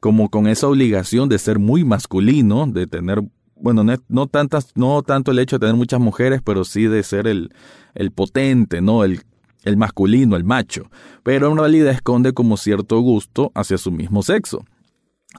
como 0.00 0.30
con 0.30 0.48
esa 0.48 0.66
obligación 0.66 1.28
de 1.28 1.38
ser 1.38 1.60
muy 1.60 1.84
masculino, 1.84 2.66
de 2.66 2.88
tener 2.88 3.22
bueno, 3.54 3.84
no, 4.08 4.26
tantas, 4.26 4.72
no 4.74 5.02
tanto 5.02 5.30
el 5.30 5.38
hecho 5.38 5.56
de 5.56 5.60
tener 5.60 5.76
muchas 5.76 6.00
mujeres, 6.00 6.40
pero 6.44 6.64
sí 6.64 6.86
de 6.86 7.04
ser 7.04 7.28
el, 7.28 7.54
el 7.94 8.10
potente, 8.10 8.80
¿no? 8.80 9.04
El, 9.04 9.20
el 9.62 9.76
masculino, 9.76 10.34
el 10.34 10.42
macho. 10.42 10.90
Pero 11.22 11.50
en 11.52 11.58
realidad 11.58 11.92
esconde 11.92 12.32
como 12.32 12.56
cierto 12.56 12.98
gusto 12.98 13.52
hacia 13.54 13.78
su 13.78 13.92
mismo 13.92 14.24
sexo. 14.24 14.64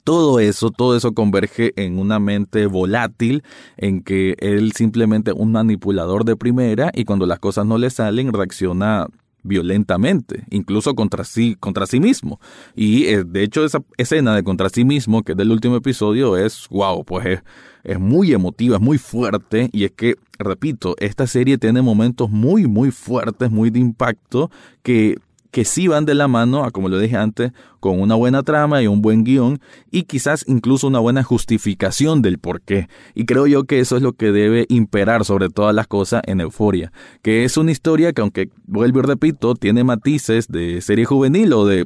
Todo 0.04 0.40
eso, 0.40 0.72
todo 0.72 0.98
eso 0.98 1.14
converge 1.14 1.74
en 1.76 2.00
una 2.00 2.20
mente 2.20 2.66
volátil, 2.66 3.44
en 3.78 4.02
que 4.02 4.36
él 4.40 4.74
simplemente 4.74 5.32
un 5.32 5.52
manipulador 5.52 6.26
de 6.26 6.36
primera 6.36 6.92
y 6.94 7.06
cuando 7.06 7.26
las 7.26 7.40
cosas 7.40 7.66
no 7.66 7.78
le 7.78 7.90
salen 7.90 8.34
reacciona 8.34 9.08
violentamente, 9.44 10.46
incluso 10.50 10.96
contra 10.96 11.24
sí, 11.24 11.56
contra 11.60 11.86
sí 11.86 12.00
mismo. 12.00 12.40
Y 12.76 13.06
eh, 13.06 13.24
de 13.24 13.44
hecho 13.44 13.64
esa 13.64 13.84
escena 13.98 14.36
de 14.36 14.44
contra 14.44 14.70
sí 14.70 14.86
mismo, 14.86 15.22
que 15.24 15.34
es 15.34 15.38
del 15.38 15.52
último 15.52 15.76
episodio, 15.76 16.38
es 16.38 16.68
wow, 16.70 17.04
pues 17.04 17.26
es, 17.26 17.44
es 17.84 18.00
muy 18.00 18.34
emotiva, 18.34 18.78
es 18.78 18.82
muy 18.82 18.98
fuerte. 18.98 19.70
Y 19.74 19.84
es 19.84 19.92
que, 19.92 20.16
repito, 20.40 20.96
esta 21.00 21.28
serie 21.28 21.58
tiene 21.58 21.82
momentos 21.82 22.30
muy, 22.30 22.68
muy 22.68 22.92
fuertes, 22.92 23.52
muy 23.52 23.70
de 23.70 23.80
impacto, 23.80 24.50
que 24.82 25.18
que 25.54 25.66
sí 25.66 25.88
van 25.88 26.06
de 26.06 26.16
la 26.16 26.28
mano, 26.28 26.64
a 26.64 26.72
como 26.72 26.90
lo 26.90 26.98
dije 26.98 27.16
antes, 27.16 27.52
con 27.80 28.02
una 28.02 28.16
buena 28.16 28.42
trama 28.42 28.82
y 28.82 28.88
un 28.88 29.04
buen 29.04 29.24
guion 29.24 29.62
y 29.92 30.04
quizás 30.04 30.44
incluso 30.48 30.88
una 30.88 30.98
buena 30.98 31.22
justificación 31.22 32.24
del 32.24 32.40
por 32.40 32.62
qué. 32.62 32.90
Y 33.14 33.26
creo 33.26 33.46
yo 33.46 33.66
que 33.66 33.80
eso 33.80 33.96
es 33.96 34.02
lo 34.02 34.14
que 34.14 34.32
debe 34.32 34.66
imperar 34.68 35.26
sobre 35.26 35.50
todas 35.50 35.76
las 35.76 35.86
cosas 35.86 36.24
en 36.26 36.42
Euforia, 36.42 36.92
que 37.22 37.46
es 37.46 37.56
una 37.56 37.72
historia 37.72 38.14
que 38.14 38.22
aunque 38.22 38.50
vuelvo 38.66 39.00
y 39.00 39.04
repito, 39.04 39.54
tiene 39.54 39.84
matices 39.84 40.48
de 40.48 40.82
serie 40.82 41.06
juvenil 41.06 41.54
o 41.54 41.68
de 41.68 41.86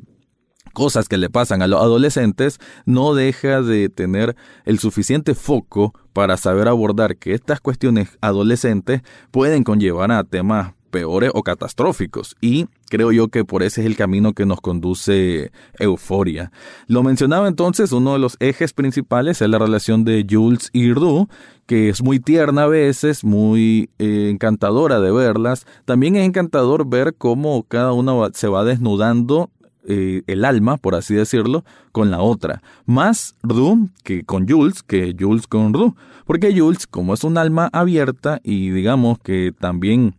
cosas 0.71 1.09
que 1.09 1.17
le 1.17 1.29
pasan 1.29 1.61
a 1.61 1.67
los 1.67 1.81
adolescentes, 1.81 2.59
no 2.85 3.15
deja 3.15 3.61
de 3.61 3.89
tener 3.89 4.37
el 4.63 4.79
suficiente 4.79 5.35
foco 5.35 5.93
para 6.13 6.37
saber 6.37 6.69
abordar 6.69 7.17
que 7.17 7.33
estas 7.33 7.59
cuestiones 7.59 8.17
adolescentes 8.21 9.01
pueden 9.29 9.65
conllevar 9.65 10.09
a 10.13 10.23
temas 10.23 10.76
peores 10.87 11.31
o 11.33 11.43
catastróficos. 11.43 12.35
Y 12.41 12.67
creo 12.89 13.11
yo 13.11 13.27
que 13.27 13.45
por 13.45 13.63
ese 13.63 13.81
es 13.81 13.87
el 13.87 13.95
camino 13.95 14.33
que 14.33 14.45
nos 14.45 14.61
conduce 14.61 15.51
Euforia. 15.79 16.51
Lo 16.87 17.03
mencionaba 17.03 17.47
entonces, 17.47 17.91
uno 17.91 18.13
de 18.13 18.19
los 18.19 18.37
ejes 18.39 18.73
principales 18.73 19.41
es 19.41 19.49
la 19.49 19.59
relación 19.59 20.03
de 20.03 20.25
Jules 20.29 20.69
y 20.73 20.93
Rue, 20.93 21.27
que 21.65 21.89
es 21.89 22.01
muy 22.01 22.19
tierna 22.19 22.63
a 22.63 22.67
veces, 22.67 23.23
muy 23.23 23.89
eh, 23.99 24.29
encantadora 24.31 24.99
de 24.99 25.11
verlas. 25.11 25.67
También 25.85 26.15
es 26.15 26.25
encantador 26.25 26.87
ver 26.87 27.13
cómo 27.15 27.63
cada 27.63 27.93
una 27.93 28.29
se 28.33 28.47
va 28.47 28.63
desnudando 28.63 29.49
eh, 29.89 30.23
el 30.27 30.43
alma, 30.43 30.75
por 30.75 30.95
así 30.95 31.15
decirlo, 31.15 31.63
con 31.93 32.11
la 32.11 32.19
otra. 32.19 32.61
Más 32.85 33.35
Rue 33.41 33.87
que 34.03 34.23
con 34.23 34.47
Jules, 34.47 34.83
que 34.83 35.15
Jules 35.17 35.47
con 35.47 35.73
Rue. 35.73 35.93
Porque 36.25 36.53
Jules, 36.57 36.87
como 36.87 37.13
es 37.13 37.23
un 37.23 37.37
alma 37.37 37.69
abierta 37.71 38.41
y 38.43 38.69
digamos 38.71 39.17
que 39.19 39.53
también 39.57 40.15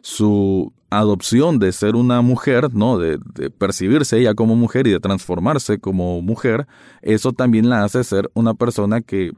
su 0.00 0.72
adopción 0.90 1.58
de 1.58 1.72
ser 1.72 1.96
una 1.96 2.22
mujer, 2.22 2.74
¿no? 2.74 2.98
De, 2.98 3.18
percibirse 3.50 4.18
ella 4.18 4.34
como 4.34 4.56
mujer 4.56 4.86
y 4.86 4.90
de 4.90 5.00
transformarse 5.00 5.78
como 5.78 6.22
mujer, 6.22 6.66
eso 7.02 7.32
también 7.32 7.68
la 7.68 7.84
hace 7.84 8.02
ser 8.04 8.30
una 8.34 8.54
persona 8.54 9.00
que, 9.00 9.32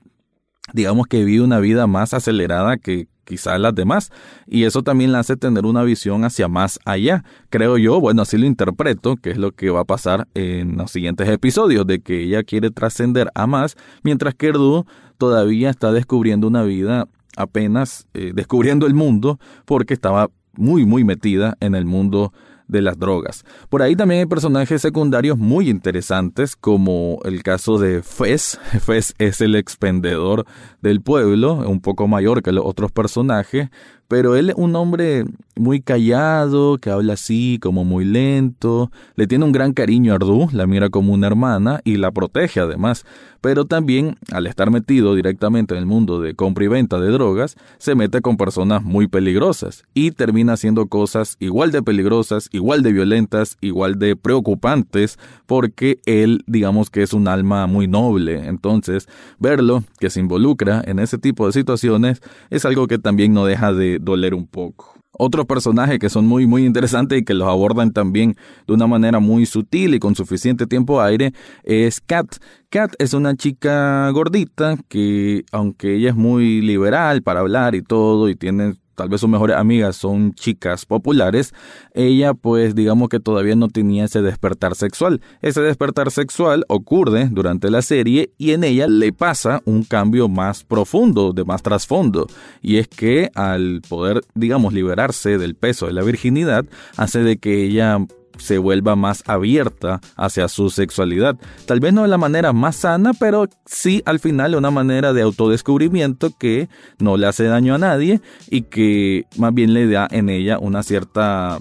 digamos 0.72 1.06
que 1.06 1.24
vive 1.24 1.44
una 1.44 1.58
vida 1.58 1.86
más 1.86 2.14
acelerada 2.14 2.76
que, 2.76 3.08
quizás 3.30 3.60
las 3.60 3.74
demás, 3.74 4.10
y 4.46 4.64
eso 4.64 4.82
también 4.82 5.12
la 5.12 5.20
hace 5.20 5.36
tener 5.36 5.64
una 5.64 5.84
visión 5.84 6.24
hacia 6.24 6.48
más 6.48 6.80
allá. 6.84 7.24
Creo 7.48 7.78
yo, 7.78 8.00
bueno, 8.00 8.22
así 8.22 8.36
lo 8.36 8.44
interpreto, 8.44 9.16
que 9.16 9.30
es 9.30 9.38
lo 9.38 9.52
que 9.52 9.70
va 9.70 9.80
a 9.80 9.84
pasar 9.84 10.26
en 10.34 10.76
los 10.76 10.90
siguientes 10.90 11.28
episodios, 11.28 11.86
de 11.86 12.00
que 12.00 12.24
ella 12.24 12.42
quiere 12.42 12.72
trascender 12.72 13.30
a 13.34 13.46
más, 13.46 13.76
mientras 14.02 14.34
que 14.34 14.48
Erdu 14.48 14.84
todavía 15.16 15.70
está 15.70 15.92
descubriendo 15.92 16.48
una 16.48 16.64
vida 16.64 17.06
apenas 17.36 18.08
eh, 18.14 18.32
descubriendo 18.34 18.86
el 18.86 18.94
mundo, 18.94 19.38
porque 19.64 19.94
estaba 19.94 20.28
muy, 20.60 20.84
muy 20.84 21.02
metida 21.04 21.56
en 21.60 21.74
el 21.74 21.84
mundo 21.84 22.32
de 22.70 22.82
las 22.82 22.98
drogas. 22.98 23.44
Por 23.68 23.82
ahí 23.82 23.96
también 23.96 24.20
hay 24.20 24.26
personajes 24.26 24.80
secundarios 24.80 25.36
muy 25.36 25.68
interesantes, 25.68 26.56
como 26.56 27.18
el 27.24 27.42
caso 27.42 27.78
de 27.78 28.02
Fez. 28.02 28.58
Fez 28.84 29.14
es 29.18 29.40
el 29.40 29.56
expendedor 29.56 30.46
del 30.82 31.00
pueblo, 31.00 31.54
un 31.54 31.80
poco 31.80 32.08
mayor 32.08 32.42
que 32.42 32.52
los 32.52 32.64
otros 32.64 32.92
personajes, 32.92 33.68
pero 34.10 34.34
él 34.34 34.50
es 34.50 34.56
un 34.56 34.74
hombre 34.74 35.24
muy 35.54 35.80
callado, 35.80 36.78
que 36.78 36.90
habla 36.90 37.12
así, 37.12 37.58
como 37.62 37.84
muy 37.84 38.04
lento, 38.04 38.90
le 39.14 39.28
tiene 39.28 39.44
un 39.44 39.52
gran 39.52 39.72
cariño 39.72 40.12
a 40.12 40.16
Ardu, 40.16 40.48
la 40.52 40.66
mira 40.66 40.88
como 40.88 41.12
una 41.12 41.28
hermana 41.28 41.80
y 41.84 41.96
la 41.96 42.10
protege 42.10 42.58
además, 42.58 43.04
pero 43.40 43.66
también, 43.66 44.16
al 44.32 44.46
estar 44.46 44.70
metido 44.70 45.14
directamente 45.14 45.74
en 45.74 45.78
el 45.78 45.86
mundo 45.86 46.20
de 46.20 46.34
compra 46.34 46.64
y 46.64 46.68
venta 46.68 46.98
de 46.98 47.10
drogas, 47.10 47.56
se 47.78 47.94
mete 47.94 48.20
con 48.20 48.36
personas 48.36 48.82
muy 48.82 49.06
peligrosas 49.06 49.84
y 49.94 50.10
termina 50.10 50.54
haciendo 50.54 50.88
cosas 50.88 51.36
igual 51.38 51.70
de 51.70 51.82
peligrosas, 51.82 52.48
igual 52.52 52.82
de 52.82 52.92
violentas, 52.92 53.58
igual 53.60 53.98
de 53.98 54.16
preocupantes, 54.16 55.18
porque 55.46 56.00
él, 56.04 56.42
digamos 56.46 56.90
que 56.90 57.02
es 57.02 57.12
un 57.12 57.28
alma 57.28 57.66
muy 57.66 57.86
noble, 57.86 58.46
entonces 58.48 59.08
verlo, 59.38 59.84
que 60.00 60.10
se 60.10 60.20
involucra 60.20 60.69
en 60.84 60.98
ese 60.98 61.18
tipo 61.18 61.46
de 61.46 61.52
situaciones, 61.52 62.20
es 62.50 62.64
algo 62.64 62.86
que 62.86 62.98
también 62.98 63.32
no 63.32 63.44
deja 63.44 63.72
de 63.72 63.98
doler 63.98 64.34
un 64.34 64.46
poco. 64.46 64.94
Otros 65.12 65.44
personajes 65.44 65.98
que 65.98 66.08
son 66.08 66.26
muy 66.26 66.46
muy 66.46 66.64
interesantes 66.64 67.18
y 67.18 67.24
que 67.24 67.34
los 67.34 67.48
abordan 67.48 67.92
también 67.92 68.36
de 68.66 68.72
una 68.72 68.86
manera 68.86 69.18
muy 69.18 69.44
sutil 69.44 69.94
y 69.94 69.98
con 69.98 70.14
suficiente 70.14 70.66
tiempo 70.66 71.02
aire 71.02 71.32
es 71.64 72.00
Kat. 72.00 72.36
Kat 72.70 72.94
es 72.98 73.12
una 73.12 73.36
chica 73.36 74.08
gordita 74.10 74.76
que 74.88 75.44
aunque 75.52 75.96
ella 75.96 76.10
es 76.10 76.16
muy 76.16 76.62
liberal 76.62 77.22
para 77.22 77.40
hablar 77.40 77.74
y 77.74 77.82
todo 77.82 78.28
y 78.28 78.36
tiene 78.36 78.76
tal 79.00 79.08
vez 79.08 79.22
sus 79.22 79.30
mejores 79.30 79.56
amigas 79.56 79.96
son 79.96 80.34
chicas 80.34 80.84
populares, 80.84 81.54
ella 81.94 82.34
pues 82.34 82.74
digamos 82.74 83.08
que 83.08 83.18
todavía 83.18 83.56
no 83.56 83.68
tenía 83.68 84.04
ese 84.04 84.20
despertar 84.20 84.74
sexual. 84.74 85.22
Ese 85.40 85.62
despertar 85.62 86.10
sexual 86.10 86.66
ocurre 86.68 87.28
durante 87.30 87.70
la 87.70 87.80
serie 87.80 88.30
y 88.36 88.50
en 88.50 88.62
ella 88.62 88.86
le 88.88 89.14
pasa 89.14 89.62
un 89.64 89.84
cambio 89.84 90.28
más 90.28 90.64
profundo, 90.64 91.32
de 91.32 91.46
más 91.46 91.62
trasfondo, 91.62 92.26
y 92.60 92.76
es 92.76 92.88
que 92.88 93.30
al 93.34 93.80
poder 93.88 94.20
digamos 94.34 94.74
liberarse 94.74 95.38
del 95.38 95.54
peso 95.54 95.86
de 95.86 95.94
la 95.94 96.02
virginidad, 96.02 96.66
hace 96.98 97.22
de 97.22 97.38
que 97.38 97.64
ella 97.64 98.04
se 98.38 98.58
vuelva 98.58 98.96
más 98.96 99.22
abierta 99.26 100.00
hacia 100.16 100.48
su 100.48 100.70
sexualidad. 100.70 101.36
Tal 101.66 101.80
vez 101.80 101.92
no 101.92 102.02
de 102.02 102.08
la 102.08 102.18
manera 102.18 102.52
más 102.52 102.76
sana, 102.76 103.12
pero 103.14 103.48
sí 103.66 104.02
al 104.06 104.18
final 104.18 104.54
una 104.54 104.70
manera 104.70 105.12
de 105.12 105.22
autodescubrimiento 105.22 106.30
que 106.38 106.68
no 106.98 107.16
le 107.16 107.26
hace 107.26 107.44
daño 107.44 107.74
a 107.74 107.78
nadie 107.78 108.20
y 108.48 108.62
que 108.62 109.26
más 109.36 109.54
bien 109.54 109.74
le 109.74 109.86
da 109.88 110.08
en 110.10 110.28
ella 110.28 110.58
una 110.58 110.82
cierta 110.82 111.60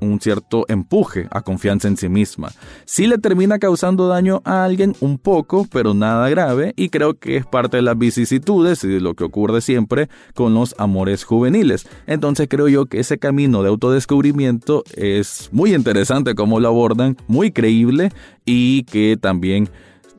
un 0.00 0.20
cierto 0.20 0.64
empuje 0.68 1.26
a 1.30 1.42
confianza 1.42 1.88
en 1.88 1.96
sí 1.96 2.08
misma. 2.08 2.50
Sí 2.84 3.06
le 3.06 3.18
termina 3.18 3.58
causando 3.58 4.08
daño 4.08 4.42
a 4.44 4.64
alguien 4.64 4.94
un 5.00 5.18
poco, 5.18 5.66
pero 5.70 5.94
nada 5.94 6.28
grave, 6.28 6.72
y 6.76 6.88
creo 6.88 7.14
que 7.14 7.36
es 7.36 7.46
parte 7.46 7.78
de 7.78 7.82
las 7.82 7.98
vicisitudes 7.98 8.84
y 8.84 8.88
de 8.88 9.00
lo 9.00 9.14
que 9.14 9.24
ocurre 9.24 9.60
siempre 9.60 10.08
con 10.34 10.54
los 10.54 10.74
amores 10.78 11.24
juveniles. 11.24 11.86
Entonces 12.06 12.48
creo 12.48 12.68
yo 12.68 12.86
que 12.86 13.00
ese 13.00 13.18
camino 13.18 13.62
de 13.62 13.68
autodescubrimiento 13.68 14.84
es 14.94 15.48
muy 15.52 15.74
interesante 15.74 16.34
como 16.34 16.60
lo 16.60 16.68
abordan, 16.68 17.16
muy 17.26 17.50
creíble 17.50 18.10
y 18.44 18.84
que 18.84 19.16
también 19.20 19.68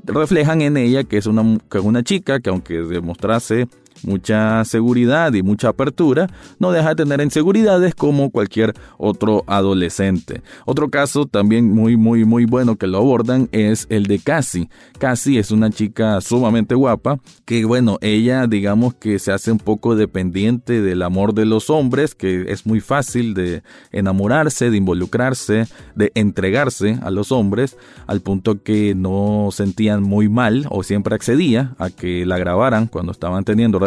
reflejan 0.04 0.62
en 0.62 0.78
ella 0.78 1.04
que 1.04 1.18
es 1.18 1.26
una, 1.26 1.58
que 1.70 1.80
una 1.80 2.04
chica 2.04 2.40
que 2.40 2.50
aunque 2.50 2.76
demostrase 2.82 3.68
mucha 4.04 4.64
seguridad 4.66 5.34
y 5.34 5.44
mucha 5.44 5.70
apertura, 5.70 6.28
no 6.60 6.72
deja 6.72 6.90
de 6.90 7.04
tener 7.04 7.22
inseguridades 7.22 7.96
como 7.96 8.30
cualquier 8.30 8.74
otro 8.98 9.44
adolescente. 9.48 10.42
Otro 10.66 10.90
caso 10.90 11.26
también 11.26 11.72
muy 11.74 11.98
muy 11.98 12.26
muy 12.26 12.46
bueno 12.46 12.76
que 12.78 12.88
lo 12.88 13.00
abordan 13.00 13.50
es 13.52 13.88
el 13.90 14.06
de 14.06 14.20
Cassie. 14.20 14.70
Cassie 14.98 15.40
es 15.40 15.52
una 15.52 15.70
chica 15.70 16.22
sumamente 16.22 16.76
guapa 16.76 17.20
que 17.46 17.66
bueno, 17.66 17.98
ella 18.02 18.48
digamos 18.48 18.94
que 18.94 19.20
se 19.20 19.32
hace 19.32 19.52
un 19.52 19.60
poco 19.60 19.96
dependiente 19.96 20.82
del 20.82 21.02
amor 21.02 21.34
de 21.34 21.46
los 21.46 21.70
hombres, 21.70 22.16
que 22.16 22.46
es 22.52 22.66
muy 22.66 22.80
fácil 22.80 23.34
de 23.34 23.64
enamorarse, 23.92 24.70
de 24.70 24.78
involucrarse, 24.78 25.68
de 25.96 26.12
entregarse 26.16 27.00
a 27.02 27.12
los 27.12 27.32
hombres, 27.32 27.78
al 28.08 28.22
punto 28.22 28.64
que 28.64 28.96
no 28.96 29.50
sentían 29.52 30.04
muy 30.04 30.30
mal 30.30 30.68
o 30.70 30.84
siempre 30.84 31.16
accedía 31.16 31.76
a 31.78 31.90
que 31.90 32.26
la 32.26 32.38
grabaran 32.38 32.88
cuando 32.88 33.12
estaban 33.12 33.44
teniendo 33.44 33.80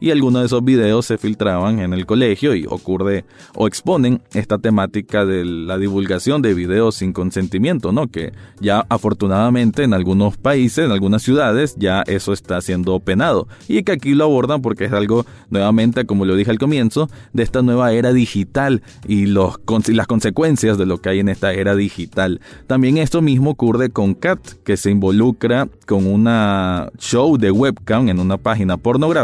y 0.00 0.10
algunos 0.10 0.42
de 0.42 0.46
esos 0.46 0.64
videos 0.64 1.06
se 1.06 1.18
filtraban 1.18 1.80
en 1.80 1.92
el 1.92 2.06
colegio 2.06 2.54
y 2.54 2.64
ocurre 2.68 3.24
o 3.54 3.66
exponen 3.66 4.22
esta 4.34 4.58
temática 4.58 5.24
de 5.24 5.44
la 5.44 5.78
divulgación 5.78 6.42
de 6.42 6.54
videos 6.54 6.96
sin 6.96 7.12
consentimiento, 7.12 7.92
¿no? 7.92 8.08
Que 8.08 8.32
ya 8.60 8.86
afortunadamente 8.88 9.82
en 9.82 9.94
algunos 9.94 10.36
países, 10.36 10.84
en 10.84 10.92
algunas 10.92 11.22
ciudades, 11.22 11.74
ya 11.78 12.02
eso 12.06 12.32
está 12.32 12.60
siendo 12.60 12.98
penado 13.00 13.48
y 13.68 13.82
que 13.82 13.92
aquí 13.92 14.14
lo 14.14 14.24
abordan 14.24 14.62
porque 14.62 14.84
es 14.84 14.92
algo 14.92 15.26
nuevamente, 15.50 16.06
como 16.06 16.24
lo 16.24 16.36
dije 16.36 16.50
al 16.50 16.58
comienzo, 16.58 17.10
de 17.32 17.42
esta 17.42 17.62
nueva 17.62 17.92
era 17.92 18.12
digital 18.12 18.82
y, 19.06 19.26
los, 19.26 19.58
las 19.88 20.06
consecuencias 20.06 20.78
de 20.78 20.86
lo 20.86 21.00
que 21.00 21.08
hay 21.08 21.20
en 21.20 21.28
esta 21.28 21.52
era 21.52 21.74
digital. 21.74 22.40
También 22.66 22.98
esto 22.98 23.22
mismo 23.22 23.50
ocurre 23.50 23.90
con 23.90 24.14
Kat, 24.14 24.40
que 24.64 24.76
se 24.76 24.90
involucra 24.90 25.68
con 25.86 26.06
una 26.06 26.90
show 26.98 27.36
de 27.36 27.50
webcam 27.50 28.08
en 28.08 28.20
una 28.20 28.36
página 28.36 28.76
pornográfica 28.76 29.15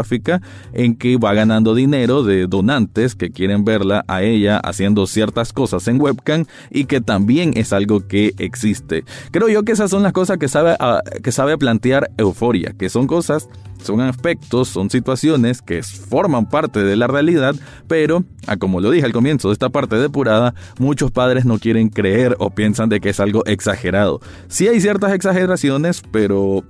en 0.73 0.95
que 0.95 1.17
va 1.17 1.33
ganando 1.33 1.75
dinero 1.75 2.23
de 2.23 2.47
donantes 2.47 3.15
que 3.15 3.31
quieren 3.31 3.65
verla 3.65 4.03
a 4.07 4.23
ella 4.23 4.57
haciendo 4.57 5.07
ciertas 5.07 5.53
cosas 5.53 5.87
en 5.87 6.01
webcam 6.01 6.45
y 6.69 6.85
que 6.85 7.01
también 7.01 7.51
es 7.55 7.73
algo 7.73 8.07
que 8.07 8.33
existe. 8.37 9.03
Creo 9.31 9.49
yo 9.49 9.63
que 9.63 9.73
esas 9.73 9.91
son 9.91 10.03
las 10.03 10.13
cosas 10.13 10.37
que 10.37 10.47
sabe, 10.47 10.75
ah, 10.79 11.01
que 11.21 11.31
sabe 11.31 11.57
plantear 11.57 12.09
Euforia, 12.17 12.73
que 12.77 12.89
son 12.89 13.07
cosas 13.07 13.49
son 13.83 14.01
aspectos, 14.01 14.69
son 14.69 14.89
situaciones 14.89 15.61
que 15.61 15.83
forman 15.83 16.47
parte 16.49 16.83
de 16.83 16.95
la 16.95 17.07
realidad, 17.07 17.55
pero, 17.87 18.23
a 18.47 18.57
como 18.57 18.81
lo 18.81 18.89
dije 18.91 19.05
al 19.05 19.11
comienzo 19.11 19.49
de 19.49 19.53
esta 19.53 19.69
parte 19.69 19.97
depurada, 19.97 20.55
muchos 20.79 21.11
padres 21.11 21.45
no 21.45 21.59
quieren 21.59 21.89
creer 21.89 22.35
o 22.39 22.49
piensan 22.49 22.89
de 22.89 22.99
que 22.99 23.09
es 23.09 23.19
algo 23.19 23.45
exagerado. 23.45 24.21
Sí 24.47 24.67
hay 24.67 24.79
ciertas 24.79 25.13
exageraciones, 25.13 26.01
pero 26.11 26.63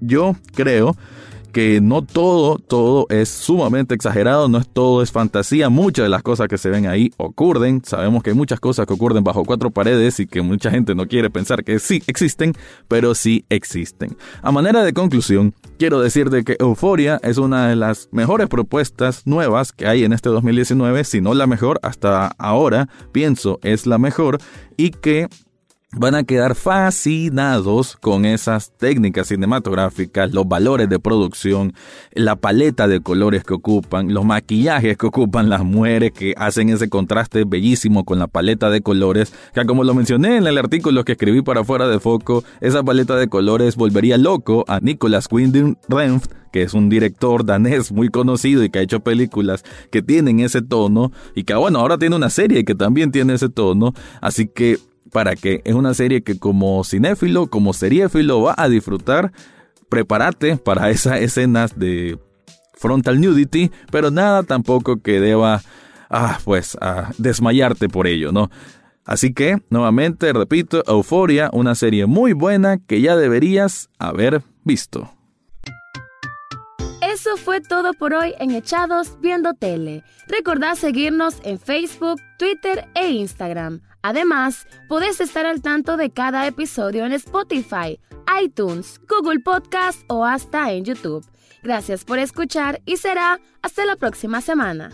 yo 0.00 0.36
creo 0.54 0.96
que 1.54 1.80
no 1.80 2.02
todo, 2.02 2.58
todo 2.58 3.06
es 3.10 3.28
sumamente 3.28 3.94
exagerado, 3.94 4.48
no 4.48 4.58
es 4.58 4.68
todo 4.68 5.02
es 5.02 5.12
fantasía, 5.12 5.68
muchas 5.68 6.04
de 6.04 6.08
las 6.08 6.24
cosas 6.24 6.48
que 6.48 6.58
se 6.58 6.68
ven 6.68 6.88
ahí 6.88 7.12
ocurren, 7.16 7.80
sabemos 7.84 8.24
que 8.24 8.30
hay 8.30 8.36
muchas 8.36 8.58
cosas 8.58 8.86
que 8.86 8.92
ocurren 8.92 9.22
bajo 9.22 9.44
cuatro 9.44 9.70
paredes 9.70 10.18
y 10.18 10.26
que 10.26 10.42
mucha 10.42 10.72
gente 10.72 10.96
no 10.96 11.06
quiere 11.06 11.30
pensar 11.30 11.62
que 11.62 11.78
sí 11.78 12.02
existen, 12.08 12.54
pero 12.88 13.14
sí 13.14 13.44
existen. 13.50 14.16
A 14.42 14.50
manera 14.50 14.82
de 14.82 14.92
conclusión, 14.92 15.54
quiero 15.78 16.00
decirte 16.00 16.42
que 16.42 16.56
Euforia 16.58 17.20
es 17.22 17.38
una 17.38 17.68
de 17.68 17.76
las 17.76 18.08
mejores 18.10 18.48
propuestas 18.48 19.24
nuevas 19.24 19.70
que 19.70 19.86
hay 19.86 20.02
en 20.02 20.12
este 20.12 20.30
2019, 20.30 21.04
si 21.04 21.20
no 21.20 21.34
la 21.34 21.46
mejor 21.46 21.78
hasta 21.84 22.34
ahora, 22.36 22.88
pienso 23.12 23.60
es 23.62 23.86
la 23.86 23.98
mejor 23.98 24.38
y 24.76 24.90
que 24.90 25.28
van 25.96 26.14
a 26.14 26.24
quedar 26.24 26.54
fascinados 26.54 27.96
con 27.96 28.24
esas 28.24 28.72
técnicas 28.76 29.28
cinematográficas, 29.28 30.32
los 30.32 30.46
valores 30.48 30.88
de 30.88 30.98
producción, 30.98 31.74
la 32.12 32.36
paleta 32.36 32.88
de 32.88 33.00
colores 33.00 33.44
que 33.44 33.54
ocupan, 33.54 34.12
los 34.12 34.24
maquillajes 34.24 34.96
que 34.96 35.06
ocupan 35.06 35.48
las 35.48 35.64
mujeres 35.64 36.12
que 36.12 36.34
hacen 36.36 36.68
ese 36.68 36.88
contraste 36.88 37.44
bellísimo 37.44 38.04
con 38.04 38.18
la 38.18 38.26
paleta 38.26 38.70
de 38.70 38.80
colores, 38.80 39.32
que 39.52 39.64
como 39.64 39.84
lo 39.84 39.94
mencioné 39.94 40.36
en 40.36 40.46
el 40.46 40.58
artículo 40.58 41.04
que 41.04 41.12
escribí 41.12 41.42
para 41.42 41.64
fuera 41.64 41.88
de 41.88 42.00
foco, 42.00 42.44
esa 42.60 42.82
paleta 42.82 43.16
de 43.16 43.28
colores 43.28 43.76
volvería 43.76 44.18
loco 44.18 44.64
a 44.68 44.80
Nicolas 44.80 45.28
Winding 45.30 45.78
Refn 45.88 46.20
que 46.52 46.62
es 46.62 46.72
un 46.72 46.88
director 46.88 47.44
danés 47.44 47.90
muy 47.90 48.10
conocido 48.10 48.62
y 48.62 48.70
que 48.70 48.78
ha 48.78 48.82
hecho 48.82 49.00
películas 49.00 49.64
que 49.90 50.02
tienen 50.02 50.38
ese 50.38 50.62
tono 50.62 51.10
y 51.34 51.42
que 51.42 51.52
bueno, 51.54 51.80
ahora 51.80 51.98
tiene 51.98 52.14
una 52.14 52.30
serie 52.30 52.64
que 52.64 52.76
también 52.76 53.10
tiene 53.10 53.34
ese 53.34 53.48
tono, 53.48 53.92
así 54.20 54.46
que 54.46 54.78
para 55.14 55.36
que 55.36 55.62
es 55.64 55.74
una 55.74 55.94
serie 55.94 56.22
que 56.22 56.40
como 56.40 56.82
cinéfilo, 56.82 57.46
como 57.46 57.72
seriéfilo 57.72 58.42
va 58.42 58.56
a 58.58 58.68
disfrutar. 58.68 59.30
Prepárate 59.88 60.56
para 60.56 60.90
esas 60.90 61.20
escenas 61.20 61.78
de 61.78 62.18
frontal 62.74 63.20
nudity, 63.20 63.70
pero 63.92 64.10
nada 64.10 64.42
tampoco 64.42 65.00
que 65.00 65.20
deba, 65.20 65.62
ah, 66.10 66.40
pues, 66.44 66.76
desmayarte 67.16 67.88
por 67.88 68.08
ello, 68.08 68.32
¿no? 68.32 68.50
Así 69.04 69.32
que, 69.32 69.62
nuevamente, 69.70 70.32
repito, 70.32 70.82
Euforia, 70.88 71.48
una 71.52 71.76
serie 71.76 72.06
muy 72.06 72.32
buena 72.32 72.78
que 72.78 73.00
ya 73.00 73.14
deberías 73.14 73.90
haber 74.00 74.42
visto. 74.64 75.08
Eso 77.00 77.36
fue 77.36 77.60
todo 77.60 77.92
por 77.94 78.14
hoy 78.14 78.34
en 78.40 78.50
Echados 78.50 79.20
Viendo 79.20 79.54
Tele. 79.54 80.02
Recordad 80.26 80.74
seguirnos 80.74 81.36
en 81.44 81.60
Facebook, 81.60 82.20
Twitter 82.36 82.88
e 82.96 83.10
Instagram. 83.10 83.80
Además, 84.04 84.66
podés 84.86 85.18
estar 85.22 85.46
al 85.46 85.62
tanto 85.62 85.96
de 85.96 86.10
cada 86.10 86.46
episodio 86.46 87.06
en 87.06 87.14
Spotify, 87.14 87.98
iTunes, 88.42 89.00
Google 89.08 89.40
Podcast 89.40 90.02
o 90.08 90.26
hasta 90.26 90.72
en 90.72 90.84
YouTube. 90.84 91.26
Gracias 91.62 92.04
por 92.04 92.18
escuchar 92.18 92.82
y 92.84 92.98
será 92.98 93.40
hasta 93.62 93.86
la 93.86 93.96
próxima 93.96 94.42
semana. 94.42 94.90